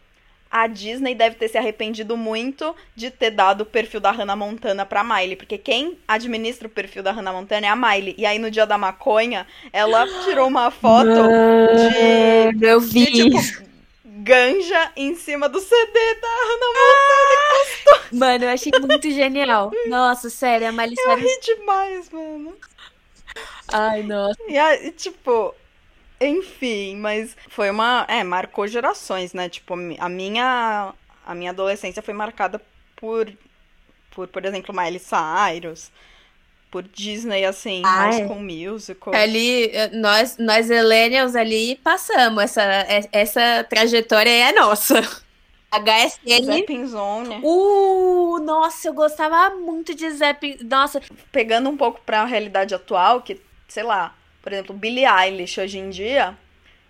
A 0.52 0.66
Disney 0.66 1.14
deve 1.14 1.36
ter 1.36 1.46
se 1.46 1.56
arrependido 1.56 2.16
muito 2.16 2.74
de 2.96 3.08
ter 3.08 3.30
dado 3.30 3.60
o 3.60 3.64
perfil 3.64 4.00
da 4.00 4.10
Hannah 4.10 4.34
Montana 4.34 4.84
pra 4.84 5.04
Miley. 5.04 5.36
Porque 5.36 5.56
quem 5.56 5.96
administra 6.08 6.66
o 6.66 6.70
perfil 6.70 7.04
da 7.04 7.12
Hannah 7.12 7.32
Montana 7.32 7.66
é 7.66 7.68
a 7.70 7.76
Miley. 7.76 8.16
E 8.18 8.26
aí 8.26 8.36
no 8.36 8.50
dia 8.50 8.66
da 8.66 8.76
maconha, 8.76 9.46
ela 9.72 10.04
tirou 10.24 10.48
uma 10.48 10.72
foto 10.72 11.06
de, 12.56 12.66
eu 12.66 12.80
de 12.80 12.86
vi. 12.88 13.06
tipo 13.12 13.70
ganja 14.22 14.92
em 14.96 15.14
cima 15.14 15.48
do 15.48 15.60
CD 15.60 16.14
da 16.20 16.28
Hannah 16.28 17.90
Mano, 18.12 18.44
eu 18.44 18.50
achei 18.50 18.72
muito 18.80 19.10
genial. 19.10 19.70
Nossa, 19.88 20.28
sério, 20.28 20.68
a 20.68 20.72
Miley 20.72 20.96
Montana. 20.96 21.12
Eu 21.12 21.18
Cyrus. 21.18 21.46
ri 21.46 21.56
demais, 21.56 22.10
mano. 22.10 22.54
Ai, 23.72 24.02
nossa. 24.02 24.38
E 24.48 24.58
aí, 24.58 24.92
tipo, 24.92 25.54
enfim, 26.20 26.96
mas 26.96 27.36
foi 27.48 27.70
uma. 27.70 28.04
É, 28.08 28.22
marcou 28.22 28.66
gerações, 28.66 29.32
né? 29.32 29.48
Tipo, 29.48 29.74
a 29.98 30.08
minha. 30.08 30.92
A 31.26 31.34
minha 31.34 31.50
adolescência 31.50 32.02
foi 32.02 32.14
marcada 32.14 32.60
por. 32.96 33.32
Por, 34.10 34.28
por 34.28 34.44
exemplo, 34.44 34.74
Miley 34.74 35.00
Cyrus. 35.00 35.90
Por 36.70 36.84
Disney, 36.84 37.44
assim, 37.44 37.82
Ah, 37.84 38.02
High 38.02 38.20
é. 38.20 38.24
School 38.26 38.40
Musical. 38.40 39.14
Ali, 39.14 39.70
eh, 39.72 39.90
nós, 39.92 40.36
nós 40.38 40.68
millennials 40.68 41.34
ali 41.34 41.74
passamos. 41.76 42.44
Essa, 42.44 42.62
eh, 42.62 43.08
essa 43.12 43.66
trajetória 43.68 44.30
é 44.30 44.52
nossa. 44.52 44.94
HSN. 45.72 46.44
Zapping 46.44 46.86
Zone. 46.86 47.40
Uh, 47.42 48.38
nossa, 48.40 48.88
eu 48.88 48.92
gostava 48.92 49.54
muito 49.56 49.94
de 49.94 50.10
Zep. 50.10 50.58
Nossa, 50.64 51.00
Pegando 51.30 51.70
um 51.70 51.76
pouco 51.76 52.00
pra 52.04 52.24
realidade 52.24 52.74
atual, 52.74 53.22
que, 53.22 53.40
sei 53.72 53.82
lá, 53.82 54.14
por 54.42 54.52
exemplo, 54.52 54.74
Billie 54.74 55.06
Eilish 55.06 55.60
hoje 55.60 55.78
em 55.78 55.90
dia, 55.90 56.36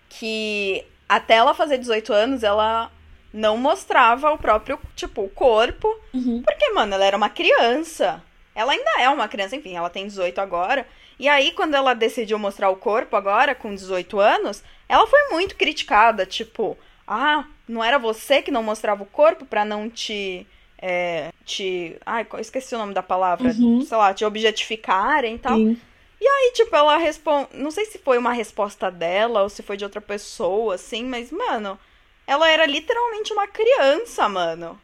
que 0.08 0.84
até 1.08 1.34
ela 1.34 1.54
fazer 1.54 1.78
18 1.78 2.12
anos, 2.12 2.42
ela 2.42 2.90
não 3.32 3.56
mostrava 3.56 4.32
o 4.32 4.38
próprio, 4.38 4.78
tipo, 4.96 5.22
o 5.22 5.28
corpo. 5.28 5.88
Uhum. 6.12 6.42
Porque, 6.42 6.70
mano, 6.70 6.94
ela 6.94 7.04
era 7.04 7.16
uma 7.16 7.28
criança. 7.28 8.22
Ela 8.54 8.72
ainda 8.72 8.90
é 9.00 9.08
uma 9.08 9.28
criança, 9.28 9.56
enfim, 9.56 9.76
ela 9.76 9.90
tem 9.90 10.06
18 10.06 10.40
agora. 10.40 10.86
E 11.18 11.28
aí, 11.28 11.52
quando 11.52 11.74
ela 11.74 11.94
decidiu 11.94 12.38
mostrar 12.38 12.70
o 12.70 12.76
corpo 12.76 13.14
agora, 13.14 13.54
com 13.54 13.74
18 13.74 14.18
anos, 14.18 14.62
ela 14.88 15.06
foi 15.06 15.28
muito 15.30 15.54
criticada. 15.56 16.24
Tipo, 16.24 16.78
ah, 17.06 17.44
não 17.68 17.84
era 17.84 17.98
você 17.98 18.40
que 18.42 18.50
não 18.50 18.62
mostrava 18.62 19.02
o 19.02 19.06
corpo 19.06 19.44
para 19.44 19.64
não 19.64 19.88
te 19.88 20.46
é, 20.80 21.30
te. 21.44 21.96
Ai, 22.06 22.26
esqueci 22.38 22.74
o 22.74 22.78
nome 22.78 22.94
da 22.94 23.02
palavra. 23.02 23.50
Uhum. 23.50 23.82
Sei 23.82 23.96
lá, 23.96 24.14
te 24.14 24.24
objetificarem 24.24 25.34
e 25.34 25.38
tal. 25.38 25.56
Sim. 25.56 25.78
E 26.20 26.26
aí, 26.26 26.52
tipo, 26.54 26.74
ela 26.74 26.96
responde. 26.96 27.48
Não 27.54 27.70
sei 27.70 27.86
se 27.86 27.98
foi 27.98 28.18
uma 28.18 28.32
resposta 28.32 28.90
dela 28.90 29.42
ou 29.42 29.48
se 29.48 29.62
foi 29.62 29.76
de 29.76 29.84
outra 29.84 30.00
pessoa, 30.00 30.74
assim, 30.74 31.04
mas, 31.04 31.30
mano, 31.30 31.78
ela 32.26 32.48
era 32.48 32.66
literalmente 32.66 33.32
uma 33.32 33.46
criança, 33.46 34.28
mano. 34.28 34.80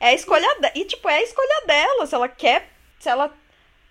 É 0.00 0.08
a 0.08 0.14
escolha 0.14 0.48
dela. 0.60 0.72
E, 0.74 0.84
tipo, 0.84 1.08
é 1.08 1.16
a 1.16 1.22
escolha 1.22 1.62
dela. 1.66 2.06
Se 2.06 2.14
ela 2.14 2.28
quer. 2.28 2.70
Se 2.98 3.08
ela. 3.08 3.32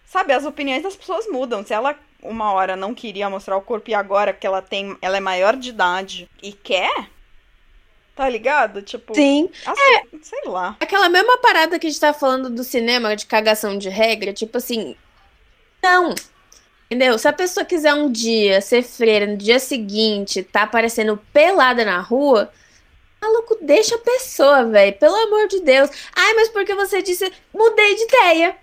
Sabe, 0.05 0.33
as 0.33 0.45
opiniões 0.45 0.83
das 0.83 0.95
pessoas 0.95 1.27
mudam. 1.27 1.65
Se 1.65 1.73
ela 1.73 1.97
uma 2.21 2.53
hora 2.53 2.75
não 2.75 2.93
queria 2.93 3.29
mostrar 3.29 3.57
o 3.57 3.61
corpo 3.61 3.89
e 3.89 3.93
agora 3.93 4.33
que 4.33 4.45
ela 4.45 4.61
tem. 4.61 4.97
Ela 5.01 5.17
é 5.17 5.21
maior 5.21 5.55
de 5.55 5.69
idade 5.69 6.29
e 6.41 6.51
quer, 6.51 7.09
Tá 8.15 8.29
ligado? 8.29 8.81
Tipo. 8.81 9.15
Sim. 9.15 9.49
Assim, 9.65 9.81
é, 9.81 10.03
sei 10.21 10.41
lá. 10.45 10.77
Aquela 10.79 11.09
mesma 11.09 11.37
parada 11.39 11.79
que 11.79 11.87
a 11.87 11.89
gente 11.89 11.99
tá 11.99 12.13
falando 12.13 12.49
do 12.49 12.63
cinema, 12.63 13.15
de 13.15 13.25
cagação 13.25 13.77
de 13.77 13.89
regra, 13.89 14.31
tipo 14.31 14.57
assim. 14.57 14.95
Não. 15.81 16.13
Entendeu? 16.89 17.17
Se 17.17 17.27
a 17.27 17.33
pessoa 17.33 17.65
quiser 17.65 17.93
um 17.93 18.11
dia 18.11 18.61
ser 18.61 18.83
freira, 18.83 19.25
no 19.25 19.37
dia 19.37 19.59
seguinte, 19.59 20.43
tá 20.43 20.63
aparecendo 20.63 21.19
pelada 21.31 21.83
na 21.83 21.99
rua. 21.99 22.51
Maluco, 23.21 23.57
deixa 23.61 23.95
a 23.95 23.99
pessoa, 23.99 24.65
velho. 24.65 24.93
Pelo 24.97 25.15
amor 25.15 25.47
de 25.47 25.61
Deus. 25.61 25.89
Ai, 26.15 26.33
mas 26.35 26.49
porque 26.49 26.75
você 26.75 27.01
disse. 27.01 27.31
Mudei 27.53 27.95
de 27.95 28.03
ideia. 28.03 28.55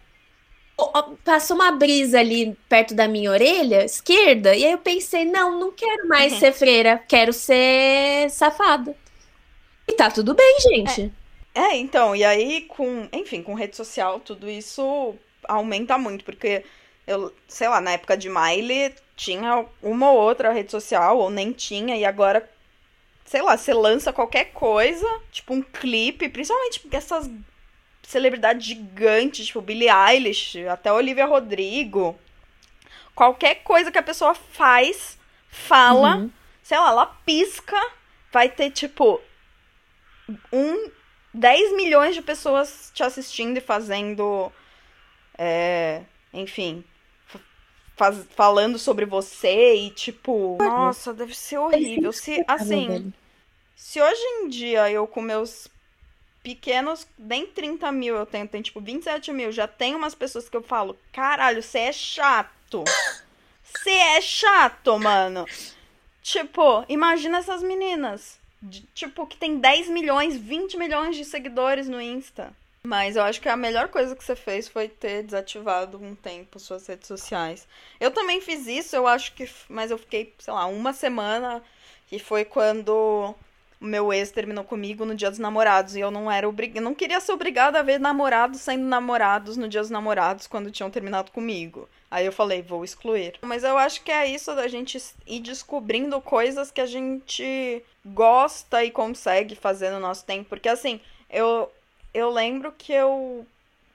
Passou 1.24 1.56
uma 1.56 1.72
brisa 1.72 2.20
ali 2.20 2.56
perto 2.68 2.94
da 2.94 3.08
minha 3.08 3.30
orelha 3.30 3.84
esquerda. 3.84 4.54
E 4.54 4.64
aí 4.64 4.72
eu 4.72 4.78
pensei, 4.78 5.24
não, 5.24 5.58
não 5.58 5.72
quero 5.72 6.06
mais 6.06 6.34
uhum. 6.34 6.38
ser 6.38 6.52
freira. 6.52 7.02
Quero 7.08 7.32
ser 7.32 8.30
safada. 8.30 8.94
E 9.88 9.92
tá 9.92 10.10
tudo 10.10 10.34
bem, 10.34 10.56
gente. 10.60 11.12
É, 11.54 11.60
é, 11.60 11.76
então, 11.76 12.14
e 12.14 12.22
aí 12.22 12.62
com, 12.62 13.08
enfim, 13.12 13.42
com 13.42 13.54
rede 13.54 13.76
social, 13.76 14.20
tudo 14.20 14.48
isso 14.48 15.14
aumenta 15.48 15.98
muito, 15.98 16.24
porque 16.24 16.64
eu, 17.10 17.34
sei 17.48 17.68
lá, 17.68 17.80
na 17.80 17.92
época 17.92 18.16
de 18.16 18.28
Miley 18.28 18.94
tinha 19.16 19.66
uma 19.82 20.12
ou 20.12 20.18
outra 20.18 20.52
rede 20.52 20.70
social, 20.70 21.18
ou 21.18 21.28
nem 21.28 21.52
tinha, 21.52 21.96
e 21.96 22.04
agora, 22.04 22.48
sei 23.24 23.42
lá, 23.42 23.56
você 23.56 23.74
lança 23.74 24.12
qualquer 24.12 24.52
coisa, 24.52 25.06
tipo 25.32 25.52
um 25.52 25.60
clipe, 25.60 26.28
principalmente 26.28 26.80
essas 26.92 27.28
celebridades 28.02 28.64
gigantes, 28.64 29.46
tipo 29.46 29.60
Billie 29.60 29.90
Eilish, 29.90 30.66
até 30.68 30.92
Olivia 30.92 31.26
Rodrigo. 31.26 32.18
Qualquer 33.14 33.56
coisa 33.56 33.90
que 33.90 33.98
a 33.98 34.02
pessoa 34.02 34.34
faz, 34.34 35.18
fala, 35.48 36.16
uhum. 36.16 36.30
sei 36.62 36.78
lá, 36.78 36.90
ela 36.90 37.06
pisca, 37.06 37.76
vai 38.32 38.48
ter, 38.48 38.70
tipo, 38.70 39.20
um 40.52 40.90
10 41.34 41.74
milhões 41.74 42.14
de 42.14 42.22
pessoas 42.22 42.90
te 42.94 43.02
assistindo 43.02 43.56
e 43.56 43.60
fazendo. 43.60 44.50
É, 45.36 46.02
enfim. 46.32 46.84
Faz, 48.00 48.24
falando 48.34 48.78
sobre 48.78 49.04
você 49.04 49.74
e 49.74 49.90
tipo. 49.90 50.56
Nossa, 50.58 51.12
deve 51.12 51.36
ser 51.36 51.58
horrível. 51.58 52.14
Se, 52.14 52.42
assim. 52.48 53.12
Se 53.76 54.00
hoje 54.00 54.22
em 54.22 54.48
dia 54.48 54.90
eu 54.90 55.06
com 55.06 55.20
meus 55.20 55.68
pequenos, 56.42 57.06
nem 57.18 57.46
30 57.46 57.92
mil 57.92 58.16
eu 58.16 58.24
tenho, 58.24 58.48
tem 58.48 58.62
tipo 58.62 58.80
27 58.80 59.30
mil, 59.34 59.52
já 59.52 59.68
tem 59.68 59.94
umas 59.94 60.14
pessoas 60.14 60.48
que 60.48 60.56
eu 60.56 60.62
falo, 60.62 60.96
caralho, 61.12 61.62
você 61.62 61.80
é 61.80 61.92
chato. 61.92 62.84
Você 63.62 63.90
é 63.90 64.20
chato, 64.22 64.98
mano. 64.98 65.44
Tipo, 66.22 66.86
imagina 66.88 67.36
essas 67.36 67.62
meninas 67.62 68.38
de, 68.62 68.80
tipo, 68.94 69.26
que 69.26 69.36
tem 69.36 69.58
10 69.58 69.90
milhões, 69.90 70.38
20 70.38 70.78
milhões 70.78 71.16
de 71.16 71.24
seguidores 71.26 71.86
no 71.86 72.00
Insta. 72.00 72.50
Mas 72.82 73.16
eu 73.16 73.22
acho 73.22 73.40
que 73.40 73.48
a 73.48 73.56
melhor 73.56 73.88
coisa 73.88 74.16
que 74.16 74.24
você 74.24 74.34
fez 74.34 74.66
foi 74.66 74.88
ter 74.88 75.22
desativado 75.22 76.02
um 76.02 76.14
tempo 76.14 76.58
suas 76.58 76.86
redes 76.86 77.06
sociais. 77.06 77.68
Eu 78.00 78.10
também 78.10 78.40
fiz 78.40 78.66
isso, 78.66 78.96
eu 78.96 79.06
acho 79.06 79.34
que. 79.34 79.48
Mas 79.68 79.90
eu 79.90 79.98
fiquei, 79.98 80.34
sei 80.38 80.54
lá, 80.54 80.66
uma 80.66 80.92
semana. 80.92 81.62
E 82.10 82.18
foi 82.18 82.44
quando 82.44 83.34
o 83.80 83.84
meu 83.84 84.12
ex 84.12 84.30
terminou 84.30 84.64
comigo 84.64 85.04
no 85.04 85.14
dia 85.14 85.28
dos 85.28 85.38
namorados. 85.38 85.94
E 85.94 86.00
eu 86.00 86.10
não 86.10 86.30
era 86.30 86.48
obrigada. 86.48 86.80
Não 86.80 86.94
queria 86.94 87.20
ser 87.20 87.32
obrigada 87.32 87.78
a 87.78 87.82
ver 87.82 88.00
namorados 88.00 88.60
sendo 88.60 88.84
namorados 88.84 89.58
no 89.58 89.68
dia 89.68 89.82
dos 89.82 89.90
namorados 89.90 90.46
quando 90.46 90.70
tinham 90.70 90.90
terminado 90.90 91.30
comigo. 91.32 91.86
Aí 92.10 92.24
eu 92.24 92.32
falei, 92.32 92.62
vou 92.62 92.82
excluir. 92.82 93.38
Mas 93.42 93.62
eu 93.62 93.76
acho 93.76 94.02
que 94.02 94.10
é 94.10 94.26
isso 94.26 94.54
da 94.54 94.66
gente 94.66 94.98
ir 95.26 95.40
descobrindo 95.40 96.20
coisas 96.20 96.70
que 96.70 96.80
a 96.80 96.86
gente 96.86 97.84
gosta 98.04 98.82
e 98.82 98.90
consegue 98.90 99.54
fazer 99.54 99.90
no 99.90 100.00
nosso 100.00 100.24
tempo. 100.24 100.48
Porque 100.48 100.68
assim, 100.68 100.98
eu, 101.28 101.70
eu 102.12 102.30
lembro 102.30 102.72
que 102.72 102.92
eu. 102.92 103.46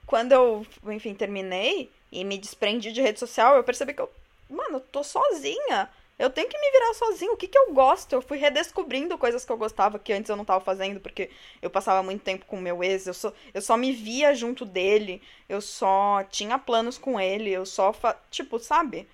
Quando 0.06 0.32
eu, 0.32 0.66
enfim, 0.88 1.14
terminei 1.14 1.90
e 2.12 2.24
me 2.24 2.38
desprendi 2.38 2.92
de 2.92 3.02
rede 3.02 3.18
social, 3.18 3.56
eu 3.56 3.64
percebi 3.64 3.94
que 3.94 4.00
eu. 4.00 4.10
Mano, 4.48 4.76
eu 4.76 4.80
tô 4.80 5.02
sozinha. 5.02 5.90
Eu 6.18 6.30
tenho 6.30 6.48
que 6.48 6.58
me 6.58 6.70
virar 6.70 6.94
sozinho. 6.94 7.32
O 7.32 7.36
que, 7.36 7.48
que 7.48 7.58
eu 7.58 7.74
gosto? 7.74 8.14
Eu 8.14 8.22
fui 8.22 8.38
redescobrindo 8.38 9.18
coisas 9.18 9.44
que 9.44 9.52
eu 9.52 9.56
gostava 9.58 9.98
que 9.98 10.12
antes 10.12 10.30
eu 10.30 10.36
não 10.36 10.46
tava 10.46 10.64
fazendo, 10.64 10.98
porque 10.98 11.30
eu 11.60 11.68
passava 11.68 12.02
muito 12.02 12.22
tempo 12.22 12.46
com 12.46 12.56
o 12.56 12.62
meu 12.62 12.82
ex. 12.82 13.06
Eu 13.06 13.14
só, 13.14 13.32
eu 13.52 13.60
só 13.60 13.76
me 13.76 13.92
via 13.92 14.34
junto 14.34 14.64
dele. 14.64 15.22
Eu 15.48 15.60
só 15.60 16.24
tinha 16.30 16.58
planos 16.58 16.96
com 16.96 17.20
ele. 17.20 17.50
Eu 17.50 17.66
só. 17.66 17.92
Fa... 17.92 18.16
Tipo, 18.30 18.58
sabe? 18.58 19.06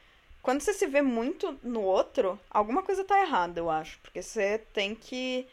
Quando 0.42 0.60
você 0.60 0.72
se 0.72 0.86
vê 0.86 1.02
muito 1.02 1.58
no 1.62 1.82
outro, 1.82 2.38
alguma 2.50 2.82
coisa 2.82 3.04
tá 3.04 3.20
errada, 3.20 3.58
eu 3.58 3.70
acho. 3.70 3.98
Porque 4.00 4.22
você 4.22 4.58
tem 4.72 4.94
que. 4.94 5.46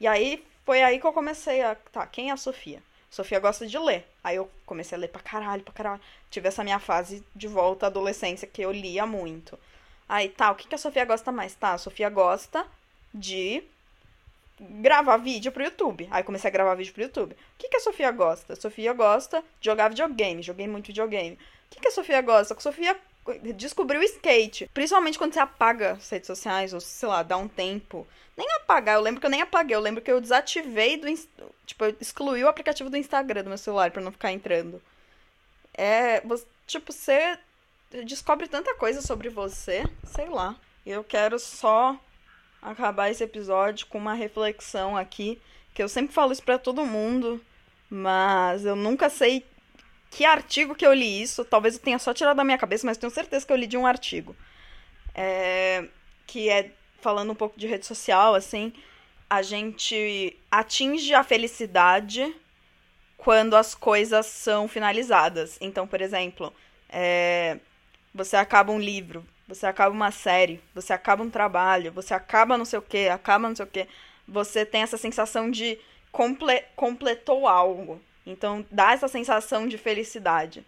E 0.00 0.06
aí 0.06 0.44
foi 0.64 0.82
aí 0.82 0.98
que 0.98 1.06
eu 1.06 1.12
comecei 1.12 1.62
a. 1.62 1.74
Tá, 1.74 2.06
quem 2.06 2.30
é 2.30 2.32
a 2.32 2.36
Sofia? 2.36 2.82
Sofia 3.10 3.38
gosta 3.38 3.66
de 3.66 3.78
ler. 3.78 4.06
Aí 4.24 4.36
eu 4.36 4.50
comecei 4.64 4.96
a 4.96 5.00
ler 5.00 5.08
pra 5.08 5.20
caralho, 5.20 5.62
pra 5.62 5.74
caralho. 5.74 6.00
Tive 6.30 6.48
essa 6.48 6.64
minha 6.64 6.78
fase 6.78 7.22
de 7.36 7.46
volta 7.46 7.86
à 7.86 7.88
adolescência 7.88 8.48
que 8.48 8.62
eu 8.62 8.72
lia 8.72 9.04
muito. 9.04 9.58
Aí 10.08 10.28
tá, 10.28 10.50
o 10.50 10.54
que, 10.54 10.66
que 10.66 10.74
a 10.74 10.78
Sofia 10.78 11.04
gosta 11.04 11.30
mais? 11.30 11.54
Tá, 11.54 11.72
a 11.74 11.78
Sofia 11.78 12.08
gosta 12.08 12.66
de 13.12 13.62
gravar 14.58 15.16
vídeo 15.16 15.52
pro 15.52 15.62
YouTube. 15.62 16.08
Aí 16.10 16.22
comecei 16.22 16.48
a 16.48 16.52
gravar 16.52 16.74
vídeo 16.74 16.94
pro 16.94 17.02
YouTube. 17.02 17.32
O 17.32 17.36
que, 17.58 17.68
que 17.68 17.76
a 17.76 17.80
Sofia 17.80 18.10
gosta? 18.10 18.52
A 18.52 18.56
Sofia 18.56 18.92
gosta 18.92 19.40
de 19.60 19.66
jogar 19.66 19.88
videogame. 19.88 20.42
Joguei 20.42 20.68
muito 20.68 20.86
videogame. 20.86 21.34
O 21.34 21.38
que, 21.70 21.80
que 21.80 21.88
a 21.88 21.92
Sofia 21.92 22.20
gosta? 22.22 22.54
A 22.54 22.60
Sofia 22.60 22.96
descobriu 23.56 24.00
o 24.00 24.04
skate. 24.04 24.68
Principalmente 24.74 25.18
quando 25.18 25.32
você 25.32 25.40
apaga 25.40 25.92
as 25.92 26.08
redes 26.10 26.26
sociais, 26.26 26.74
ou 26.74 26.80
sei 26.80 27.08
lá, 27.08 27.22
dá 27.22 27.36
um 27.36 27.48
tempo. 27.48 28.06
Nem 28.36 28.50
apagar, 28.56 28.96
eu 28.96 29.02
lembro 29.02 29.20
que 29.20 29.26
eu 29.26 29.30
nem 29.30 29.42
apaguei, 29.42 29.76
eu 29.76 29.80
lembro 29.80 30.02
que 30.02 30.10
eu 30.10 30.20
desativei 30.20 30.96
do. 30.96 31.06
Tipo, 31.66 31.84
eu 31.84 31.96
excluí 32.00 32.42
o 32.42 32.48
aplicativo 32.48 32.90
do 32.90 32.96
Instagram 32.96 33.44
do 33.44 33.48
meu 33.48 33.58
celular 33.58 33.90
para 33.90 34.02
não 34.02 34.12
ficar 34.12 34.32
entrando. 34.32 34.82
É. 35.74 36.22
Tipo, 36.66 36.92
você 36.92 37.38
descobre 38.04 38.48
tanta 38.48 38.74
coisa 38.74 39.02
sobre 39.02 39.28
você, 39.28 39.84
sei 40.04 40.28
lá. 40.28 40.56
Eu 40.84 41.04
quero 41.04 41.38
só 41.38 41.98
acabar 42.60 43.10
esse 43.10 43.22
episódio 43.22 43.86
com 43.86 43.98
uma 43.98 44.14
reflexão 44.14 44.96
aqui, 44.96 45.40
que 45.74 45.82
eu 45.82 45.88
sempre 45.88 46.14
falo 46.14 46.32
isso 46.32 46.42
para 46.42 46.58
todo 46.58 46.86
mundo, 46.86 47.40
mas 47.90 48.64
eu 48.64 48.74
nunca 48.74 49.10
sei 49.10 49.44
que 50.12 50.26
artigo 50.26 50.74
que 50.74 50.86
eu 50.86 50.92
li 50.92 51.22
isso. 51.22 51.44
Talvez 51.44 51.74
eu 51.74 51.80
tenha 51.80 51.98
só 51.98 52.12
tirado 52.12 52.36
da 52.36 52.44
minha 52.44 52.58
cabeça, 52.58 52.86
mas 52.86 52.98
tenho 52.98 53.10
certeza 53.10 53.46
que 53.46 53.52
eu 53.52 53.56
li 53.56 53.66
de 53.66 53.78
um 53.78 53.86
artigo. 53.86 54.36
É, 55.14 55.86
que 56.26 56.48
é 56.50 56.70
falando 57.00 57.32
um 57.32 57.34
pouco 57.34 57.58
de 57.58 57.66
rede 57.66 57.86
social, 57.86 58.34
assim. 58.34 58.72
A 59.28 59.40
gente 59.40 60.38
atinge 60.50 61.14
a 61.14 61.24
felicidade 61.24 62.34
quando 63.16 63.56
as 63.56 63.74
coisas 63.74 64.26
são 64.26 64.68
finalizadas. 64.68 65.56
Então, 65.62 65.86
por 65.86 66.02
exemplo, 66.02 66.52
é, 66.90 67.58
você 68.14 68.36
acaba 68.36 68.70
um 68.70 68.78
livro, 68.78 69.26
você 69.48 69.66
acaba 69.66 69.94
uma 69.94 70.10
série, 70.10 70.60
você 70.74 70.92
acaba 70.92 71.22
um 71.22 71.30
trabalho, 71.30 71.90
você 71.90 72.12
acaba 72.12 72.58
não 72.58 72.66
sei 72.66 72.78
o 72.78 72.82
que, 72.82 73.08
acaba 73.08 73.48
não 73.48 73.56
sei 73.56 73.64
o 73.64 73.68
que. 73.68 73.88
Você 74.28 74.66
tem 74.66 74.82
essa 74.82 74.98
sensação 74.98 75.50
de 75.50 75.78
comple 76.10 76.62
completou 76.76 77.48
algo. 77.48 77.98
Então 78.26 78.64
dá 78.70 78.92
essa 78.92 79.08
sensação 79.08 79.66
de 79.66 79.76
felicidade. 79.76 80.64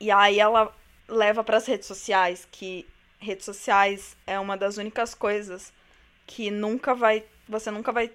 E 0.00 0.10
aí 0.10 0.38
ela 0.38 0.74
leva 1.08 1.42
para 1.42 1.56
as 1.56 1.66
redes 1.66 1.86
sociais, 1.86 2.46
que 2.50 2.86
redes 3.18 3.44
sociais 3.44 4.16
é 4.26 4.38
uma 4.38 4.56
das 4.56 4.76
únicas 4.76 5.14
coisas 5.14 5.72
que 6.26 6.50
nunca 6.50 6.94
vai, 6.94 7.24
você 7.48 7.70
nunca 7.70 7.92
vai 7.92 8.10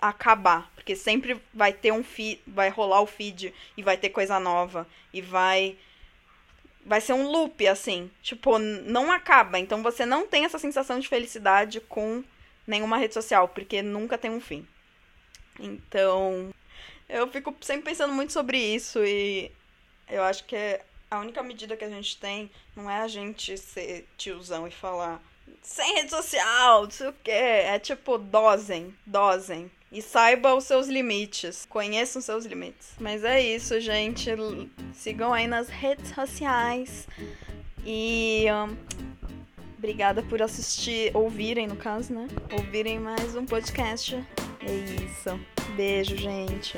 acabar, 0.00 0.70
porque 0.74 0.96
sempre 0.96 1.40
vai 1.52 1.72
ter 1.72 1.92
um 1.92 2.02
feed, 2.02 2.40
vai 2.46 2.68
rolar 2.68 3.00
o 3.00 3.06
feed 3.06 3.54
e 3.76 3.82
vai 3.82 3.96
ter 3.96 4.10
coisa 4.10 4.40
nova 4.40 4.86
e 5.12 5.20
vai 5.20 5.76
vai 6.84 7.00
ser 7.00 7.12
um 7.12 7.30
loop 7.30 7.66
assim, 7.68 8.10
tipo, 8.22 8.58
não 8.58 9.12
acaba. 9.12 9.58
Então 9.58 9.82
você 9.82 10.04
não 10.04 10.26
tem 10.26 10.44
essa 10.44 10.58
sensação 10.58 10.98
de 10.98 11.08
felicidade 11.08 11.80
com 11.80 12.24
nenhuma 12.66 12.96
rede 12.96 13.14
social, 13.14 13.48
porque 13.48 13.82
nunca 13.82 14.18
tem 14.18 14.30
um 14.30 14.40
fim. 14.40 14.66
Então, 15.60 16.52
eu 17.12 17.28
fico 17.28 17.54
sempre 17.60 17.84
pensando 17.84 18.12
muito 18.12 18.32
sobre 18.32 18.58
isso 18.58 19.04
e 19.04 19.52
eu 20.08 20.22
acho 20.22 20.44
que 20.44 20.80
a 21.10 21.20
única 21.20 21.42
medida 21.42 21.76
que 21.76 21.84
a 21.84 21.90
gente 21.90 22.16
tem 22.16 22.50
não 22.74 22.90
é 22.90 23.02
a 23.02 23.08
gente 23.08 23.56
ser 23.58 24.08
tiozão 24.16 24.66
e 24.66 24.70
falar 24.70 25.22
sem 25.60 25.94
rede 25.94 26.10
social, 26.10 26.84
não 26.84 26.90
sei 26.90 27.08
o 27.08 27.14
quê. 27.22 27.30
É 27.30 27.78
tipo, 27.78 28.18
dosem, 28.18 28.94
dosem. 29.06 29.70
E 29.90 30.00
saiba 30.00 30.54
os 30.54 30.64
seus 30.64 30.88
limites. 30.88 31.66
Conheçam 31.68 32.20
os 32.20 32.24
seus 32.24 32.46
limites. 32.46 32.92
Mas 32.98 33.22
é 33.24 33.40
isso, 33.40 33.78
gente. 33.78 34.30
Sigam 34.94 35.34
aí 35.34 35.46
nas 35.46 35.68
redes 35.68 36.14
sociais. 36.14 37.06
E. 37.84 38.46
Um, 38.50 38.76
obrigada 39.76 40.22
por 40.22 40.40
assistir, 40.40 41.14
ouvirem 41.14 41.66
no 41.66 41.76
caso, 41.76 42.12
né? 42.14 42.26
Ouvirem 42.52 42.98
mais 42.98 43.36
um 43.36 43.44
podcast. 43.44 44.24
É 44.66 44.74
isso. 45.04 45.40
Beijo, 45.76 46.16
gente. 46.16 46.74